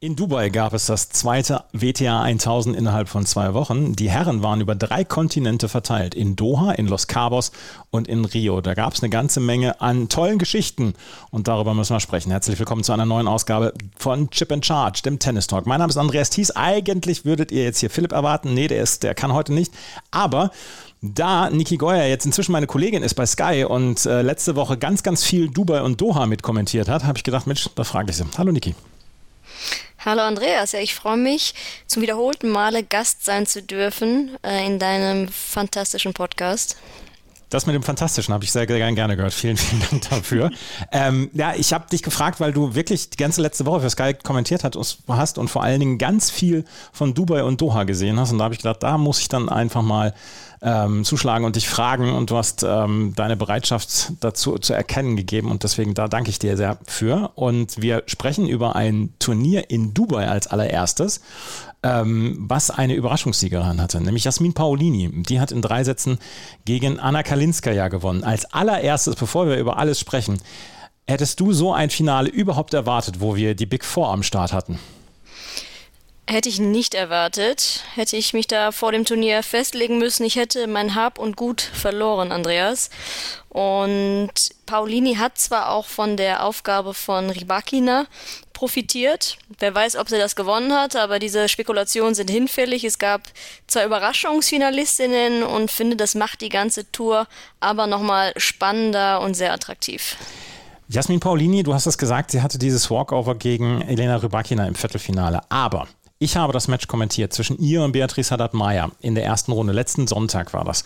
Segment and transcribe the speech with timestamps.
[0.00, 3.96] In Dubai gab es das zweite WTA 1000 innerhalb von zwei Wochen.
[3.96, 6.14] Die Herren waren über drei Kontinente verteilt.
[6.14, 7.50] In Doha, in Los Cabos
[7.90, 8.60] und in Rio.
[8.60, 10.94] Da gab es eine ganze Menge an tollen Geschichten
[11.32, 12.30] und darüber müssen wir sprechen.
[12.30, 15.66] Herzlich willkommen zu einer neuen Ausgabe von Chip and Charge, dem Tennis Talk.
[15.66, 16.52] Mein Name ist Andreas Thies.
[16.52, 18.54] Eigentlich würdet ihr jetzt hier Philipp erwarten.
[18.54, 19.74] Nee, der, ist, der kann heute nicht.
[20.12, 20.52] Aber
[21.02, 25.02] da Niki Goyer jetzt inzwischen meine Kollegin ist bei Sky und äh, letzte Woche ganz,
[25.02, 28.26] ganz viel Dubai und Doha mitkommentiert hat, habe ich gedacht, Mensch, da frage ich sie.
[28.38, 28.76] Hallo Niki.
[30.04, 31.54] Hallo Andreas, ja, ich freue mich,
[31.86, 36.76] zum wiederholten Male Gast sein zu dürfen äh, in deinem fantastischen Podcast.
[37.50, 39.32] Das mit dem Fantastischen habe ich sehr, sehr gerne gehört.
[39.32, 40.50] Vielen, vielen Dank dafür.
[40.92, 44.14] ähm, ja, ich habe dich gefragt, weil du wirklich die ganze letzte Woche für Sky
[44.14, 48.32] kommentiert hast und vor allen Dingen ganz viel von Dubai und Doha gesehen hast.
[48.32, 50.14] Und da habe ich gedacht, da muss ich dann einfach mal
[50.60, 52.12] ähm, zuschlagen und dich fragen.
[52.12, 55.50] Und du hast ähm, deine Bereitschaft dazu zu erkennen gegeben.
[55.50, 57.30] Und deswegen da danke ich dir sehr für.
[57.34, 61.20] Und wir sprechen über ein Turnier in Dubai als allererstes
[61.82, 65.22] ähm, was eine Überraschungssiegerin hatte, nämlich Jasmin Paolini.
[65.22, 66.18] Die hat in drei Sätzen
[66.64, 68.24] gegen Anna Kalinskaya gewonnen.
[68.24, 70.38] Als allererstes, bevor wir über alles sprechen,
[71.06, 74.78] hättest du so ein Finale überhaupt erwartet, wo wir die Big Four am Start hatten?
[76.30, 77.84] Hätte ich nicht erwartet.
[77.94, 80.26] Hätte ich mich da vor dem Turnier festlegen müssen.
[80.26, 82.90] Ich hätte mein Hab und Gut verloren, Andreas.
[83.48, 84.30] Und
[84.66, 88.04] Paulini hat zwar auch von der Aufgabe von Ribakina
[88.52, 89.38] profitiert.
[89.58, 92.84] Wer weiß, ob sie das gewonnen hat, aber diese Spekulationen sind hinfällig.
[92.84, 93.22] Es gab
[93.66, 97.26] zwei Überraschungsfinalistinnen und finde, das macht die ganze Tour
[97.60, 100.18] aber nochmal spannender und sehr attraktiv.
[100.90, 105.40] Jasmin Paulini, du hast es gesagt, sie hatte dieses Walkover gegen Elena Rybakina im Viertelfinale.
[105.50, 105.86] Aber
[106.18, 109.72] ich habe das Match kommentiert zwischen ihr und Beatrice Haddad-Meyer in der ersten Runde.
[109.72, 110.84] Letzten Sonntag war das.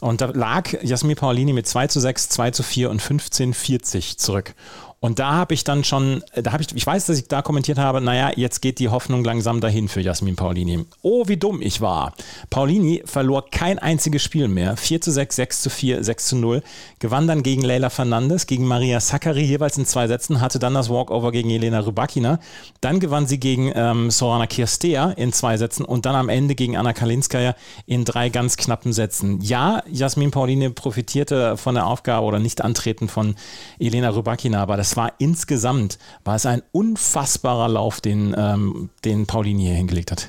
[0.00, 4.54] Und da lag Jasmin Paulini mit 2 zu 6, 2 zu 4 und 15-40 zurück.
[5.02, 7.76] Und da habe ich dann schon, da habe ich, ich weiß, dass ich da kommentiert
[7.76, 10.84] habe, naja, jetzt geht die Hoffnung langsam dahin für Jasmin Paulini.
[11.02, 12.12] Oh, wie dumm ich war.
[12.50, 14.76] Paulini verlor kein einziges Spiel mehr.
[14.76, 16.62] 4 zu 6, 6 zu 4, 6 zu 0.
[17.00, 20.88] Gewann dann gegen Leila Fernandes, gegen Maria Sakkari jeweils in zwei Sätzen, hatte dann das
[20.88, 22.38] Walkover gegen Elena Rybakina.
[22.80, 26.76] Dann gewann sie gegen ähm, Sorana Kirstea in zwei Sätzen und dann am Ende gegen
[26.76, 29.40] Anna Kalinskaya in drei ganz knappen Sätzen.
[29.40, 33.34] Ja, Jasmin Paulini profitierte von der Aufgabe oder nicht antreten von
[33.80, 39.64] Elena Rybakina, aber das war insgesamt, war es ein unfassbarer Lauf, den, ähm, den Paulini
[39.64, 40.28] hier hingelegt hat.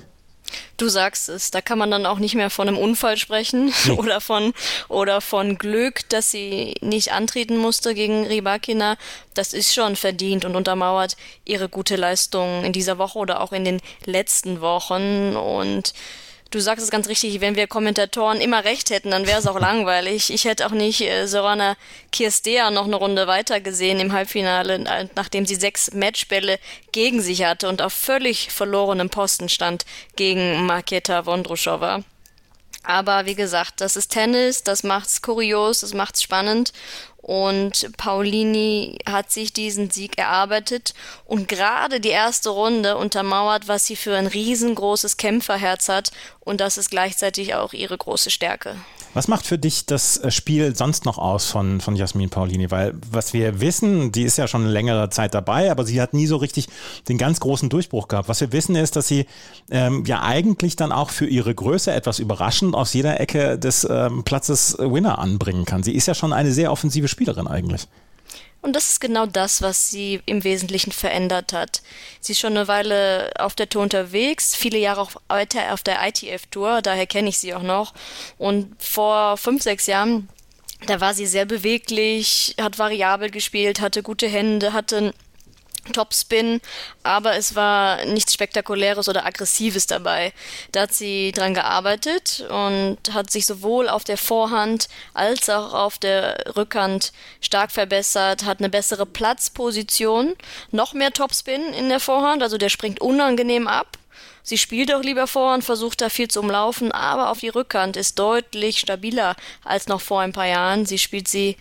[0.77, 3.91] Du sagst es, da kann man dann auch nicht mehr von einem Unfall sprechen nee.
[3.91, 4.53] oder von
[4.87, 8.97] oder von Glück, dass sie nicht antreten musste gegen Ribakina.
[9.33, 11.15] Das ist schon verdient und untermauert
[11.45, 15.93] ihre gute Leistung in dieser Woche oder auch in den letzten Wochen und
[16.53, 19.59] du sagst es ganz richtig, wenn wir Kommentatoren immer recht hätten, dann wäre es auch
[19.59, 20.31] langweilig.
[20.31, 21.75] Ich hätte auch nicht äh, Sorana
[22.11, 26.59] Kirstea noch eine Runde weiter gesehen im Halbfinale, äh, nachdem sie sechs Matchbälle
[26.91, 32.03] gegen sich hatte und auf völlig verlorenem Posten stand gegen Marketa Vondrushova.
[32.83, 36.73] Aber wie gesagt, das ist Tennis, das macht's kurios, das macht's spannend.
[37.17, 40.93] Und Paulini hat sich diesen Sieg erarbeitet.
[41.25, 46.11] Und gerade die erste Runde untermauert, was sie für ein riesengroßes Kämpferherz hat.
[46.41, 48.75] Und das ist gleichzeitig auch ihre große Stärke.
[49.13, 52.71] Was macht für dich das äh, Spiel sonst noch aus von, von Jasmin Paulini?
[52.71, 56.25] Weil was wir wissen, die ist ja schon längere Zeit dabei, aber sie hat nie
[56.25, 56.67] so richtig
[57.07, 58.27] den ganz großen Durchbruch gehabt.
[58.27, 59.27] Was wir wissen ist, dass sie
[59.69, 64.23] ähm, ja eigentlich dann auch für ihre Größe etwas überraschend aus jeder Ecke des ähm,
[64.23, 65.83] Platzes Winner anbringen kann.
[65.83, 67.87] Sie ist ja schon eine sehr offensive Spielerin eigentlich.
[68.63, 71.81] Und das ist genau das, was sie im Wesentlichen verändert hat.
[72.21, 75.99] Sie ist schon eine Weile auf der Tour unterwegs, viele Jahre auch weiter auf der
[76.07, 77.93] ITF-Tour, daher kenne ich sie auch noch.
[78.37, 80.29] Und vor fünf, sechs Jahren,
[80.87, 85.13] da war sie sehr beweglich, hat variabel gespielt, hatte gute Hände, hatte
[85.91, 86.61] Topspin,
[87.03, 90.33] aber es war nichts Spektakuläres oder Aggressives dabei.
[90.71, 95.97] Da hat sie dran gearbeitet und hat sich sowohl auf der Vorhand als auch auf
[95.97, 97.11] der Rückhand
[97.41, 100.35] stark verbessert, hat eine bessere Platzposition,
[100.71, 103.97] noch mehr Topspin in der Vorhand, also der springt unangenehm ab.
[104.41, 108.19] Sie spielt auch lieber Vorhand, versucht da viel zu umlaufen, aber auf die Rückhand ist
[108.19, 110.85] deutlich stabiler als noch vor ein paar Jahren.
[110.85, 111.57] Sie spielt sie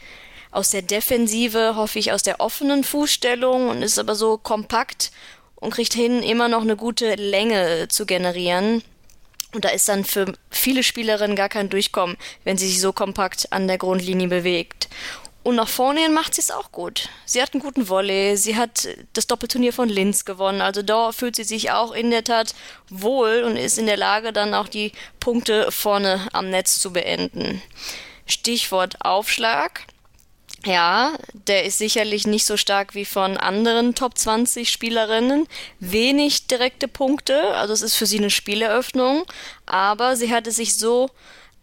[0.52, 5.10] aus der Defensive, hoffe ich aus der offenen Fußstellung und ist aber so kompakt
[5.56, 8.82] und kriegt hin, immer noch eine gute Länge zu generieren.
[9.54, 13.52] Und da ist dann für viele Spielerinnen gar kein Durchkommen, wenn sie sich so kompakt
[13.52, 14.88] an der Grundlinie bewegt.
[15.42, 17.08] Und nach vorne hin macht sie es auch gut.
[17.24, 20.60] Sie hat einen guten Volley, sie hat das Doppelturnier von Linz gewonnen.
[20.60, 22.54] Also da fühlt sie sich auch in der Tat
[22.88, 27.60] wohl und ist in der Lage, dann auch die Punkte vorne am Netz zu beenden.
[28.26, 29.82] Stichwort Aufschlag.
[30.64, 35.48] Ja, der ist sicherlich nicht so stark wie von anderen Top 20 Spielerinnen.
[35.80, 39.24] Wenig direkte Punkte, also es ist für sie eine Spieleröffnung,
[39.66, 41.10] aber sie hat es sich so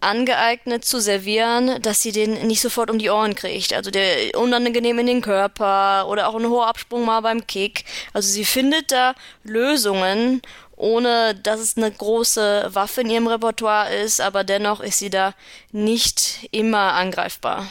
[0.01, 3.73] angeeignet zu servieren, dass sie den nicht sofort um die Ohren kriegt.
[3.73, 7.85] Also der unangenehm in den Körper oder auch ein hoher Absprung mal beim Kick.
[8.13, 9.13] Also sie findet da
[9.43, 10.41] Lösungen,
[10.75, 15.33] ohne dass es eine große Waffe in ihrem Repertoire ist, aber dennoch ist sie da
[15.71, 17.67] nicht immer angreifbar.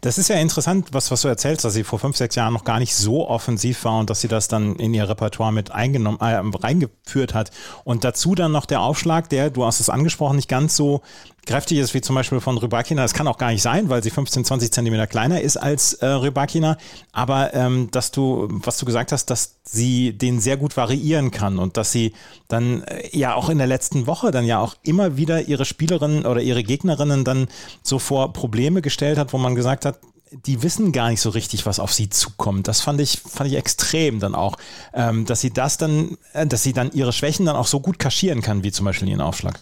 [0.00, 2.64] Das ist ja interessant, was, was du erzählst, dass sie vor fünf, sechs Jahren noch
[2.64, 6.18] gar nicht so offensiv war und dass sie das dann in ihr Repertoire mit eingenommen,
[6.20, 7.50] äh, reingeführt hat.
[7.84, 11.02] Und dazu dann noch der Aufschlag, der, du hast es angesprochen, nicht ganz so
[11.46, 13.02] kräftig ist wie zum Beispiel von Rybakina.
[13.02, 16.06] Das kann auch gar nicht sein, weil sie 15, 20 Zentimeter kleiner ist als äh,
[16.06, 16.76] Rybakina.
[17.12, 21.58] Aber ähm, dass du, was du gesagt hast, dass sie den sehr gut variieren kann
[21.58, 22.12] und dass sie
[22.48, 26.26] dann äh, ja auch in der letzten Woche dann ja auch immer wieder ihre Spielerinnen
[26.26, 27.48] oder ihre Gegnerinnen dann
[27.82, 29.98] so vor Probleme gestellt hat, wo man gesagt hat,
[30.46, 32.66] die wissen gar nicht so richtig, was auf sie zukommt.
[32.68, 34.56] Das fand ich, fand ich extrem dann auch,
[34.92, 37.98] ähm, dass sie das dann, äh, dass sie dann ihre Schwächen dann auch so gut
[37.98, 39.60] kaschieren kann, wie zum Beispiel ihren Aufschlag.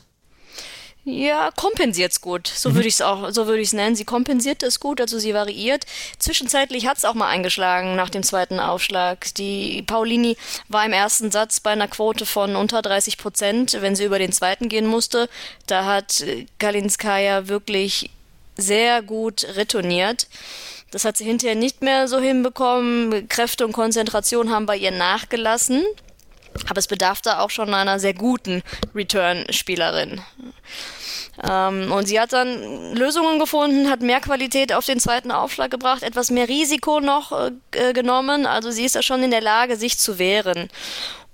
[1.04, 2.46] Ja, kompensiert es gut.
[2.46, 2.75] So mhm.
[2.76, 3.96] würde ich es auch, so würde ich es nennen.
[3.96, 5.84] Sie kompensiert es gut, also sie variiert.
[6.19, 9.34] Zwischenzeitlich hat es auch mal eingeschlagen nach dem zweiten Aufschlag.
[9.34, 10.37] Die Paulini
[10.69, 14.32] war im ersten Satz bei einer Quote von unter 30 Prozent, wenn sie über den
[14.32, 15.28] zweiten gehen musste.
[15.66, 16.25] Da hat
[16.60, 18.10] Galinskaya wirklich
[18.56, 20.28] sehr gut retourniert.
[20.93, 23.26] Das hat sie hinterher nicht mehr so hinbekommen.
[23.26, 25.84] Kräfte und Konzentration haben bei ihr nachgelassen.
[26.69, 28.62] Aber es bedarf da auch schon einer sehr guten
[28.94, 30.20] Return-Spielerin.
[31.49, 36.02] Ähm, und sie hat dann Lösungen gefunden, hat mehr Qualität auf den zweiten Aufschlag gebracht,
[36.02, 37.32] etwas mehr Risiko noch
[37.72, 38.46] äh, genommen.
[38.46, 40.69] Also sie ist da schon in der Lage, sich zu wehren.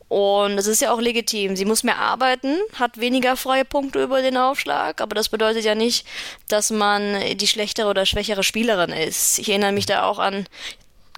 [0.09, 1.55] Und es ist ja auch legitim.
[1.55, 5.75] Sie muss mehr arbeiten, hat weniger freie Punkte über den Aufschlag, aber das bedeutet ja
[5.75, 6.07] nicht,
[6.49, 9.39] dass man die schlechtere oder schwächere Spielerin ist.
[9.39, 10.47] Ich erinnere mich da auch an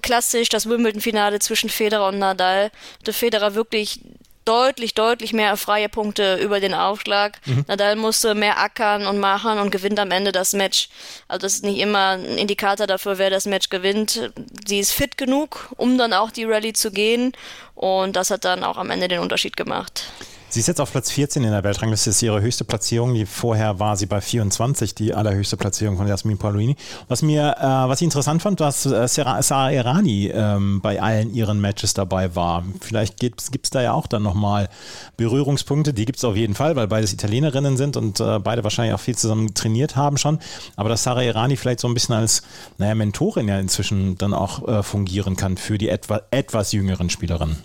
[0.01, 2.71] klassisch das Wimbledon-Finale zwischen Federer und Nadal.
[3.05, 3.99] Der Federer wirklich
[4.45, 7.39] deutlich, deutlich mehr freie Punkte über den Aufschlag.
[7.45, 7.65] Mhm.
[7.67, 10.89] Nadal musste mehr ackern und machen und gewinnt am Ende das Match.
[11.27, 14.31] Also das ist nicht immer ein Indikator dafür, wer das Match gewinnt.
[14.65, 17.33] Sie ist fit genug, um dann auch die Rallye zu gehen
[17.75, 20.05] und das hat dann auch am Ende den Unterschied gemacht.
[20.53, 23.13] Sie ist jetzt auf Platz 14 in der Weltrangliste, das ist ihre höchste Platzierung.
[23.13, 26.75] Die vorher war sie bei 24, die allerhöchste Platzierung von Jasmin Paolini.
[27.07, 31.61] Was mir, äh, was ich interessant fand, dass äh, Sarah Irani ähm, bei allen ihren
[31.61, 32.65] Matches dabei war.
[32.81, 34.67] Vielleicht gibt es da ja auch dann nochmal
[35.15, 35.93] Berührungspunkte.
[35.93, 38.99] Die gibt es auf jeden Fall, weil beides Italienerinnen sind und äh, beide wahrscheinlich auch
[38.99, 40.37] viel zusammen trainiert haben schon.
[40.75, 42.41] Aber dass Sarah Irani vielleicht so ein bisschen als,
[42.77, 47.55] naja, Mentorin ja inzwischen dann auch äh, fungieren kann für die etwa, etwas jüngeren Spielerinnen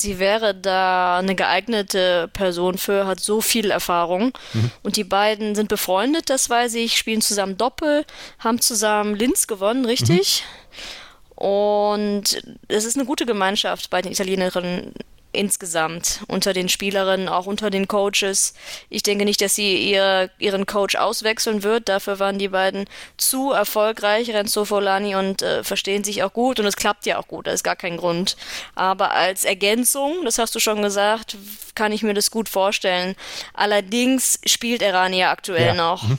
[0.00, 4.32] sie wäre da eine geeignete Person für, hat so viel Erfahrung.
[4.52, 4.70] Mhm.
[4.82, 8.04] Und die beiden sind befreundet, das weiß ich, spielen zusammen Doppel,
[8.38, 10.42] haben zusammen Linz gewonnen, richtig?
[10.42, 11.44] Mhm.
[11.44, 14.92] Und es ist eine gute Gemeinschaft bei den Italienerinnen
[15.32, 18.54] insgesamt unter den Spielerinnen, auch unter den Coaches.
[18.88, 21.88] Ich denke nicht, dass sie ihr, ihren Coach auswechseln wird.
[21.88, 22.86] Dafür waren die beiden
[23.16, 26.58] zu erfolgreich, Renzo Folani, und äh, verstehen sich auch gut.
[26.58, 28.36] Und es klappt ja auch gut, da ist gar kein Grund.
[28.74, 31.36] Aber als Ergänzung, das hast du schon gesagt,
[31.74, 33.14] kann ich mir das gut vorstellen.
[33.54, 35.74] Allerdings spielt Erania aktuell ja.
[35.74, 36.02] noch.
[36.02, 36.18] Mhm.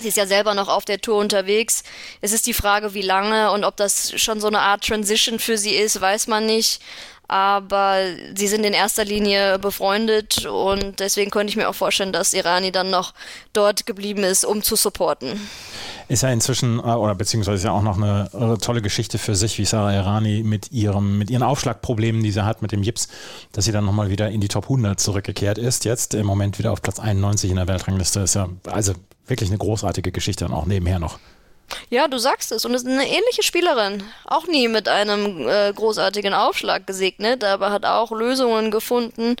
[0.00, 1.82] Sie ist ja selber noch auf der Tour unterwegs.
[2.20, 5.56] Es ist die Frage, wie lange und ob das schon so eine Art Transition für
[5.56, 6.80] sie ist, weiß man nicht
[7.28, 8.00] aber
[8.36, 12.72] sie sind in erster Linie befreundet und deswegen könnte ich mir auch vorstellen, dass Irani
[12.72, 13.14] dann noch
[13.52, 15.40] dort geblieben ist, um zu supporten.
[16.08, 19.34] Ist ja inzwischen, äh, oder beziehungsweise ist ja auch noch eine äh, tolle Geschichte für
[19.34, 23.08] sich, wie Sarah Irani mit ihrem, mit ihren Aufschlagproblemen, die sie hat mit dem Gips,
[23.52, 25.84] dass sie dann nochmal wieder in die Top 100 zurückgekehrt ist.
[25.84, 28.20] Jetzt im Moment wieder auf Platz 91 in der Weltrangliste.
[28.20, 28.92] Ist ja also
[29.26, 31.18] wirklich eine großartige Geschichte und auch nebenher noch.
[31.90, 32.64] Ja, du sagst es.
[32.64, 34.02] Und es ist eine ähnliche Spielerin.
[34.24, 39.36] Auch nie mit einem äh, großartigen Aufschlag gesegnet, aber hat auch Lösungen gefunden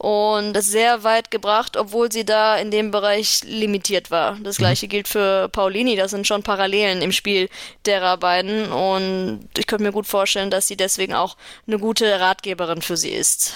[0.00, 4.38] und es sehr weit gebracht, obwohl sie da in dem Bereich limitiert war.
[4.42, 4.62] Das mhm.
[4.62, 4.90] gleiche mhm.
[4.90, 5.94] gilt für Paulini.
[5.94, 7.50] Das sind schon Parallelen im Spiel
[7.84, 8.72] derer beiden.
[8.72, 11.36] Und ich könnte mir gut vorstellen, dass sie deswegen auch
[11.66, 13.54] eine gute Ratgeberin für sie ist.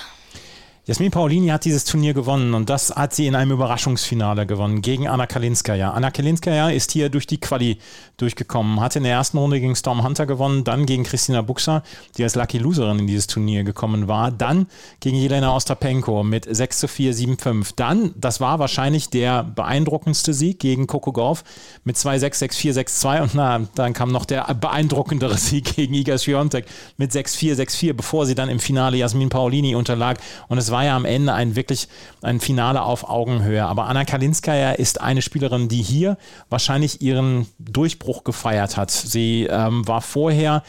[0.86, 5.08] Jasmin Paulini hat dieses Turnier gewonnen und das hat sie in einem Überraschungsfinale gewonnen gegen
[5.08, 5.92] Anna Kalinskaya.
[5.92, 7.78] Anna Kalinskaya ist hier durch die Quali
[8.18, 11.82] durchgekommen, hat in der ersten Runde gegen Storm Hunter gewonnen, dann gegen Christina Buxer,
[12.18, 14.66] die als Lucky Loserin in dieses Turnier gekommen war, dann
[15.00, 17.72] gegen Jelena Ostapenko mit 6 zu 4, 7 5.
[17.72, 21.44] Dann, das war wahrscheinlich der beeindruckendste Sieg gegen Coco Golf
[21.84, 25.76] mit 2 6, 6 4, 6 2 und na, dann kam noch der beeindruckendere Sieg
[25.76, 26.66] gegen Iga Swiatek
[26.98, 30.73] mit 6 4, 6 4, bevor sie dann im Finale Jasmin Paulini unterlag und es
[30.73, 31.86] war ja am Ende ein wirklich
[32.22, 33.64] ein Finale auf Augenhöhe.
[33.64, 36.16] Aber Anna Kalinskaya ist eine Spielerin, die hier
[36.50, 38.90] wahrscheinlich ihren Durchbruch gefeiert hat.
[38.90, 40.64] Sie ähm, war vorher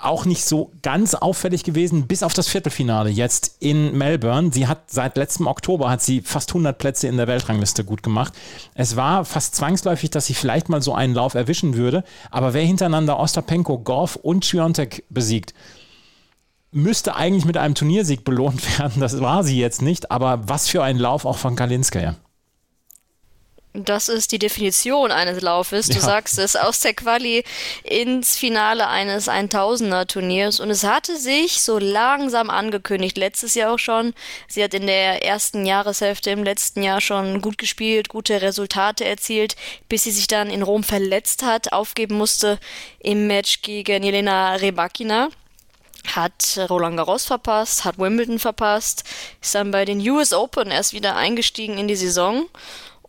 [0.00, 4.52] auch nicht so ganz auffällig gewesen, bis auf das Viertelfinale jetzt in Melbourne.
[4.52, 8.32] Sie hat seit letztem Oktober hat sie fast 100 Plätze in der Weltrangliste gut gemacht.
[8.74, 12.04] Es war fast zwangsläufig, dass sie vielleicht mal so einen Lauf erwischen würde.
[12.30, 15.52] Aber wer hintereinander Ostapenko, Gorf und Schiontek besiegt,
[16.70, 19.00] müsste eigentlich mit einem Turniersieg belohnt werden.
[19.00, 22.16] Das war sie jetzt nicht, aber was für ein Lauf auch von Kalinskaya.
[23.74, 25.86] Das ist die Definition eines Laufes.
[25.86, 26.00] Du ja.
[26.00, 27.44] sagst es, aus der Quali
[27.84, 30.58] ins Finale eines 1000er Turniers.
[30.58, 34.14] Und es hatte sich so langsam angekündigt, letztes Jahr auch schon.
[34.48, 39.54] Sie hat in der ersten Jahreshälfte im letzten Jahr schon gut gespielt, gute Resultate erzielt,
[39.88, 42.58] bis sie sich dann in Rom verletzt hat, aufgeben musste
[42.98, 45.28] im Match gegen Jelena Rebakina
[46.06, 49.04] hat Roland Garros verpasst, hat Wimbledon verpasst,
[49.40, 52.46] ist dann bei den US Open erst wieder eingestiegen in die Saison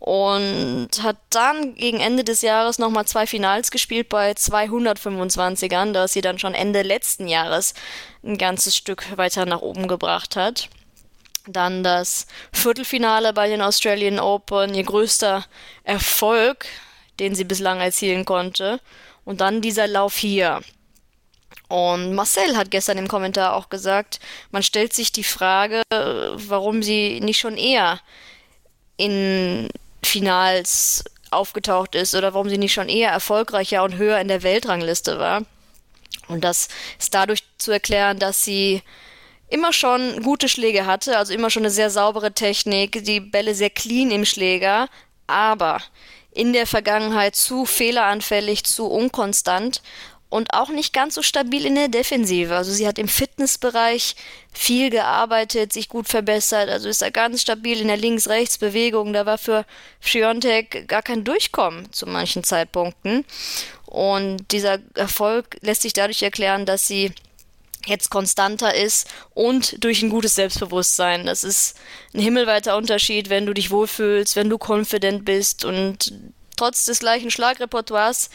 [0.00, 6.22] und hat dann gegen Ende des Jahres nochmal zwei Finals gespielt bei 225ern, da sie
[6.22, 7.74] dann schon Ende letzten Jahres
[8.24, 10.70] ein ganzes Stück weiter nach oben gebracht hat.
[11.46, 15.44] Dann das Viertelfinale bei den Australian Open, ihr größter
[15.84, 16.66] Erfolg,
[17.18, 18.80] den sie bislang erzielen konnte.
[19.24, 20.60] Und dann dieser Lauf hier.
[21.70, 24.18] Und Marcel hat gestern im Kommentar auch gesagt,
[24.50, 28.00] man stellt sich die Frage, warum sie nicht schon eher
[28.96, 29.68] in
[30.04, 35.20] Finals aufgetaucht ist oder warum sie nicht schon eher erfolgreicher und höher in der Weltrangliste
[35.20, 35.42] war.
[36.26, 36.66] Und das
[36.98, 38.82] ist dadurch zu erklären, dass sie
[39.48, 43.70] immer schon gute Schläge hatte, also immer schon eine sehr saubere Technik, die Bälle sehr
[43.70, 44.88] clean im Schläger,
[45.28, 45.80] aber
[46.32, 49.82] in der Vergangenheit zu fehleranfällig, zu unkonstant
[50.30, 52.54] und auch nicht ganz so stabil in der Defensive.
[52.54, 54.14] Also sie hat im Fitnessbereich
[54.52, 59.12] viel gearbeitet, sich gut verbessert, also ist er ganz stabil in der Links-Rechts-Bewegung.
[59.12, 59.66] Da war für
[59.98, 63.24] Fiontek gar kein Durchkommen zu manchen Zeitpunkten.
[63.86, 67.12] Und dieser Erfolg lässt sich dadurch erklären, dass sie
[67.86, 71.26] jetzt konstanter ist und durch ein gutes Selbstbewusstsein.
[71.26, 71.76] Das ist
[72.14, 76.12] ein himmelweiter Unterschied, wenn du dich wohlfühlst, wenn du confident bist und
[76.56, 78.28] trotz des gleichen Schlagrepertoires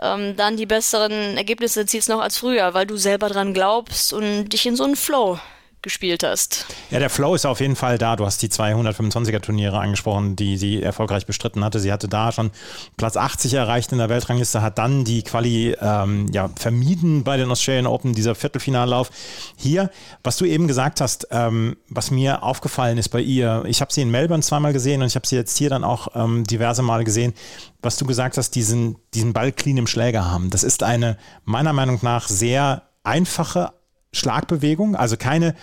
[0.00, 4.48] ähm, dann die besseren Ergebnisse erzielst noch als früher, weil du selber dran glaubst und
[4.50, 5.38] dich in so einen Flow
[5.84, 6.66] gespielt hast.
[6.90, 8.16] Ja, der Flow ist auf jeden Fall da.
[8.16, 11.78] Du hast die 225er Turniere angesprochen, die sie erfolgreich bestritten hatte.
[11.78, 12.50] Sie hatte da schon
[12.96, 17.50] Platz 80 erreicht in der Weltrangliste, hat dann die Quali ähm, ja, vermieden bei den
[17.50, 19.10] Australian Open, dieser Viertelfinallauf.
[19.56, 19.90] Hier,
[20.24, 24.02] was du eben gesagt hast, ähm, was mir aufgefallen ist bei ihr, ich habe sie
[24.02, 27.04] in Melbourne zweimal gesehen und ich habe sie jetzt hier dann auch ähm, diverse Male
[27.04, 27.34] gesehen,
[27.82, 30.50] was du gesagt hast, diesen, diesen Ball clean im Schläger haben.
[30.50, 33.72] Das ist eine meiner Meinung nach sehr einfache
[34.14, 35.54] Schlagbewegung, also keine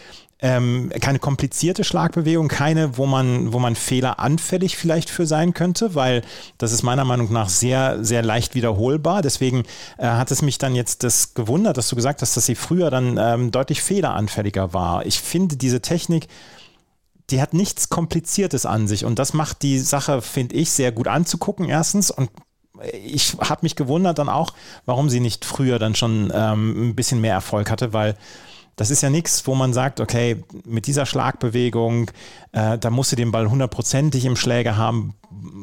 [0.42, 6.24] ähm, keine komplizierte Schlagbewegung, keine, wo man, wo man fehleranfällig vielleicht für sein könnte, weil
[6.58, 9.22] das ist meiner Meinung nach sehr, sehr leicht wiederholbar.
[9.22, 9.64] Deswegen
[9.98, 12.90] äh, hat es mich dann jetzt das gewundert, dass du gesagt hast, dass sie früher
[12.90, 15.06] dann ähm, deutlich fehleranfälliger war.
[15.06, 16.28] Ich finde diese Technik,
[17.30, 21.08] die hat nichts Kompliziertes an sich und das macht die Sache, finde ich, sehr gut
[21.08, 22.30] anzugucken, erstens und
[23.04, 24.54] ich habe mich gewundert dann auch,
[24.86, 28.16] warum sie nicht früher dann schon ähm, ein bisschen mehr Erfolg hatte, weil
[28.76, 32.10] das ist ja nichts, wo man sagt, okay, mit dieser Schlagbewegung,
[32.52, 35.14] äh, da musst du den Ball hundertprozentig im Schläger haben,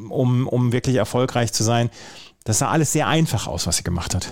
[0.09, 1.89] um, um wirklich erfolgreich zu sein.
[2.43, 4.31] Das sah alles sehr einfach aus, was sie gemacht hat.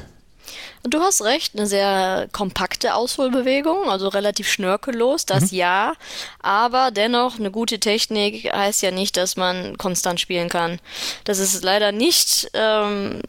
[0.84, 5.58] Du hast recht, eine sehr kompakte Ausholbewegung, also relativ schnörkellos, das mhm.
[5.58, 5.94] ja.
[6.40, 10.80] Aber dennoch, eine gute Technik heißt ja nicht, dass man konstant spielen kann.
[11.24, 13.22] Das ist leider nicht ähm,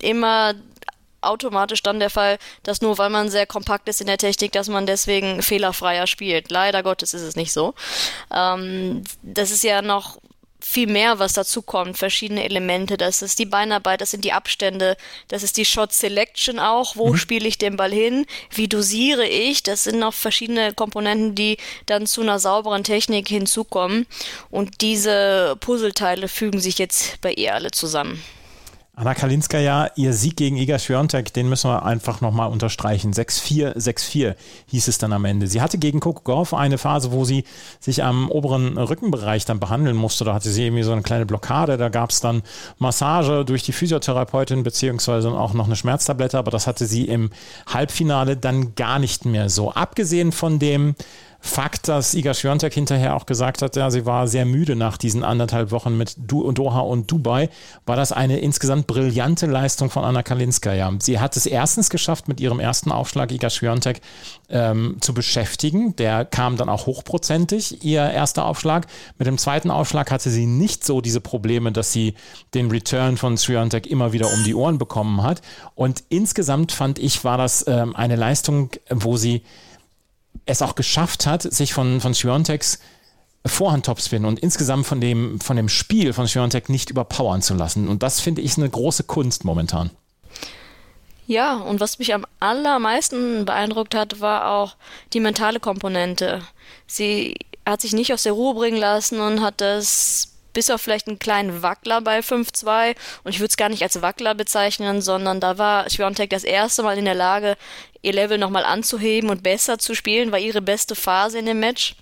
[0.00, 0.54] immer
[1.24, 4.68] automatisch dann der Fall, dass nur weil man sehr kompakt ist in der Technik, dass
[4.68, 6.50] man deswegen fehlerfreier spielt.
[6.50, 7.74] Leider Gottes ist es nicht so.
[8.32, 10.18] Ähm, das ist ja noch
[10.64, 12.96] viel mehr, was dazu kommt, verschiedene Elemente.
[12.96, 14.96] Das ist die Beinarbeit, das sind die Abstände,
[15.28, 16.96] das ist die Shot Selection auch.
[16.96, 17.16] Wo mhm.
[17.16, 18.26] spiele ich den Ball hin?
[18.50, 19.62] Wie dosiere ich?
[19.62, 24.06] Das sind noch verschiedene Komponenten, die dann zu einer sauberen Technik hinzukommen.
[24.50, 28.22] Und diese Puzzleteile fügen sich jetzt bei ihr alle zusammen.
[28.96, 33.12] Anna Kalinskaya, ihr Sieg gegen Iga Swiatek, den müssen wir einfach nochmal unterstreichen.
[33.12, 34.36] 6-4, 6-4
[34.68, 35.48] hieß es dann am Ende.
[35.48, 37.42] Sie hatte gegen Coco Gauff eine Phase, wo sie
[37.80, 40.24] sich am oberen Rückenbereich dann behandeln musste.
[40.24, 41.76] Da hatte sie irgendwie so eine kleine Blockade.
[41.76, 42.42] Da gab es dann
[42.78, 46.38] Massage durch die Physiotherapeutin beziehungsweise auch noch eine Schmerztablette.
[46.38, 47.30] Aber das hatte sie im
[47.66, 49.72] Halbfinale dann gar nicht mehr so.
[49.72, 50.94] Abgesehen von dem
[51.46, 55.22] Fakt, dass Iga Swiatek hinterher auch gesagt hat, ja, sie war sehr müde nach diesen
[55.22, 57.50] anderthalb Wochen mit du Doha und Dubai,
[57.84, 60.94] war das eine insgesamt brillante Leistung von Anna Kalinskaya.
[61.00, 64.00] Sie hat es erstens geschafft, mit ihrem ersten Aufschlag Iga Swiatek
[64.48, 65.94] ähm, zu beschäftigen.
[65.96, 68.86] Der kam dann auch hochprozentig, ihr erster Aufschlag.
[69.18, 72.14] Mit dem zweiten Aufschlag hatte sie nicht so diese Probleme, dass sie
[72.54, 75.42] den Return von Swiatek immer wieder um die Ohren bekommen hat.
[75.74, 79.42] Und insgesamt fand ich, war das ähm, eine Leistung, wo sie
[80.46, 82.78] es auch geschafft hat, sich von, von Sviontex
[83.46, 87.88] Vorhand-Topspin und insgesamt von dem, von dem Spiel von Sviontek nicht überpowern zu lassen.
[87.88, 89.90] Und das finde ich eine große Kunst momentan.
[91.26, 94.76] Ja, und was mich am allermeisten beeindruckt hat, war auch
[95.12, 96.42] die mentale Komponente.
[96.86, 97.36] Sie
[97.66, 101.18] hat sich nicht aus der Ruhe bringen lassen und hat das bis auf vielleicht einen
[101.18, 102.94] kleinen Wackler bei 5-2
[103.24, 106.82] und ich würde es gar nicht als Wackler bezeichnen, sondern da war Schwiontek das erste
[106.82, 107.56] Mal in der Lage,
[108.00, 111.96] ihr Level nochmal anzuheben und besser zu spielen, war ihre beste Phase in dem Match.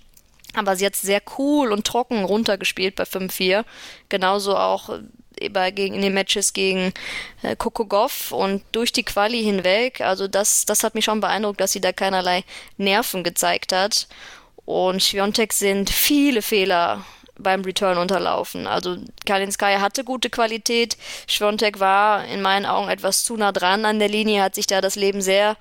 [0.54, 3.64] Aber sie hat sehr cool und trocken runtergespielt bei 5-4.
[4.08, 5.00] Genauso auch äh,
[5.40, 6.92] in den Matches gegen
[7.42, 10.02] äh, Kokogov und durch die Quali hinweg.
[10.02, 12.44] Also das, das hat mich schon beeindruckt, dass sie da keinerlei
[12.76, 14.08] Nerven gezeigt hat.
[14.64, 17.04] Und Schwiontek sind viele Fehler
[17.38, 18.66] beim Return unterlaufen.
[18.66, 18.96] Also
[19.26, 20.96] Kalinskaya hatte gute Qualität.
[21.26, 24.80] Schwiontek war in meinen Augen etwas zu nah dran an der Linie, hat sich da
[24.80, 25.56] das Leben sehr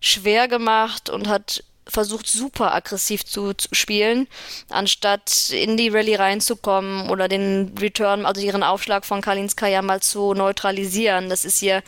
[0.00, 4.28] schwer gemacht und hat versucht super aggressiv zu, zu, spielen,
[4.68, 10.34] anstatt in die Rallye reinzukommen oder den Return, also ihren Aufschlag von Kalinskaya mal zu
[10.34, 11.28] neutralisieren.
[11.28, 11.82] Das ist ihr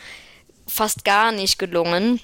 [0.67, 2.19] fast gar nicht gelungen.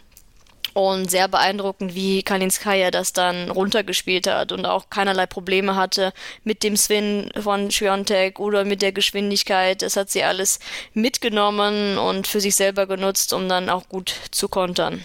[0.74, 6.14] Und sehr beeindruckend, wie Kalinskaya das dann runtergespielt hat und auch keinerlei Probleme hatte
[6.44, 9.82] mit dem Swing von Schwiontek oder mit der Geschwindigkeit.
[9.82, 10.60] Das hat sie alles
[10.94, 15.04] mitgenommen und für sich selber genutzt, um dann auch gut zu kontern.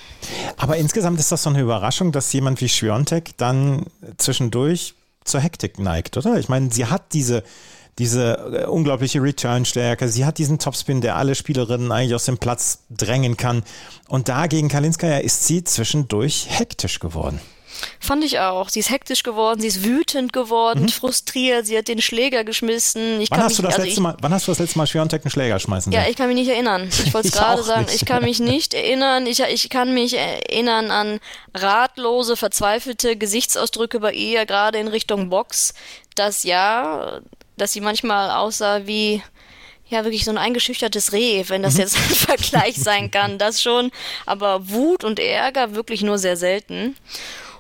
[0.57, 3.87] Aber insgesamt ist das so eine Überraschung, dass jemand wie Schwiontek dann
[4.19, 4.95] zwischendurch
[5.25, 6.39] zur Hektik neigt, oder?
[6.39, 7.43] Ich meine, sie hat diese
[7.99, 10.09] diese äh, unglaubliche Return-Stärke.
[10.09, 13.63] Sie hat diesen Topspin, der alle Spielerinnen eigentlich aus dem Platz drängen kann.
[14.09, 17.41] Und da gegen Kalinskaya ist sie zwischendurch hektisch geworden.
[18.01, 18.69] Fand ich auch.
[18.69, 20.89] Sie ist hektisch geworden, sie ist wütend geworden, mhm.
[20.89, 23.21] frustriert, sie hat den Schläger geschmissen.
[23.21, 24.79] Ich wann, hast mich, du das also letzte ich, Mal, wann hast du das letzte
[24.79, 26.89] Mal Schwiontek einen Schläger schmeißen Ja, ich kann mich nicht erinnern.
[26.89, 27.85] Ich wollte es gerade sagen.
[27.85, 27.95] Nicht.
[27.95, 29.27] Ich kann mich nicht erinnern.
[29.27, 31.21] Ich, ich kann mich erinnern an
[31.55, 35.75] ratlose, verzweifelte Gesichtsausdrücke bei ihr, gerade in Richtung Box.
[36.15, 37.21] Das ja,
[37.57, 39.23] dass sie manchmal aussah wie
[39.89, 41.81] ja wirklich so ein eingeschüchtertes Reh, wenn das mhm.
[41.81, 43.91] jetzt ein Vergleich sein kann, das schon.
[44.25, 46.97] Aber Wut und Ärger wirklich nur sehr selten.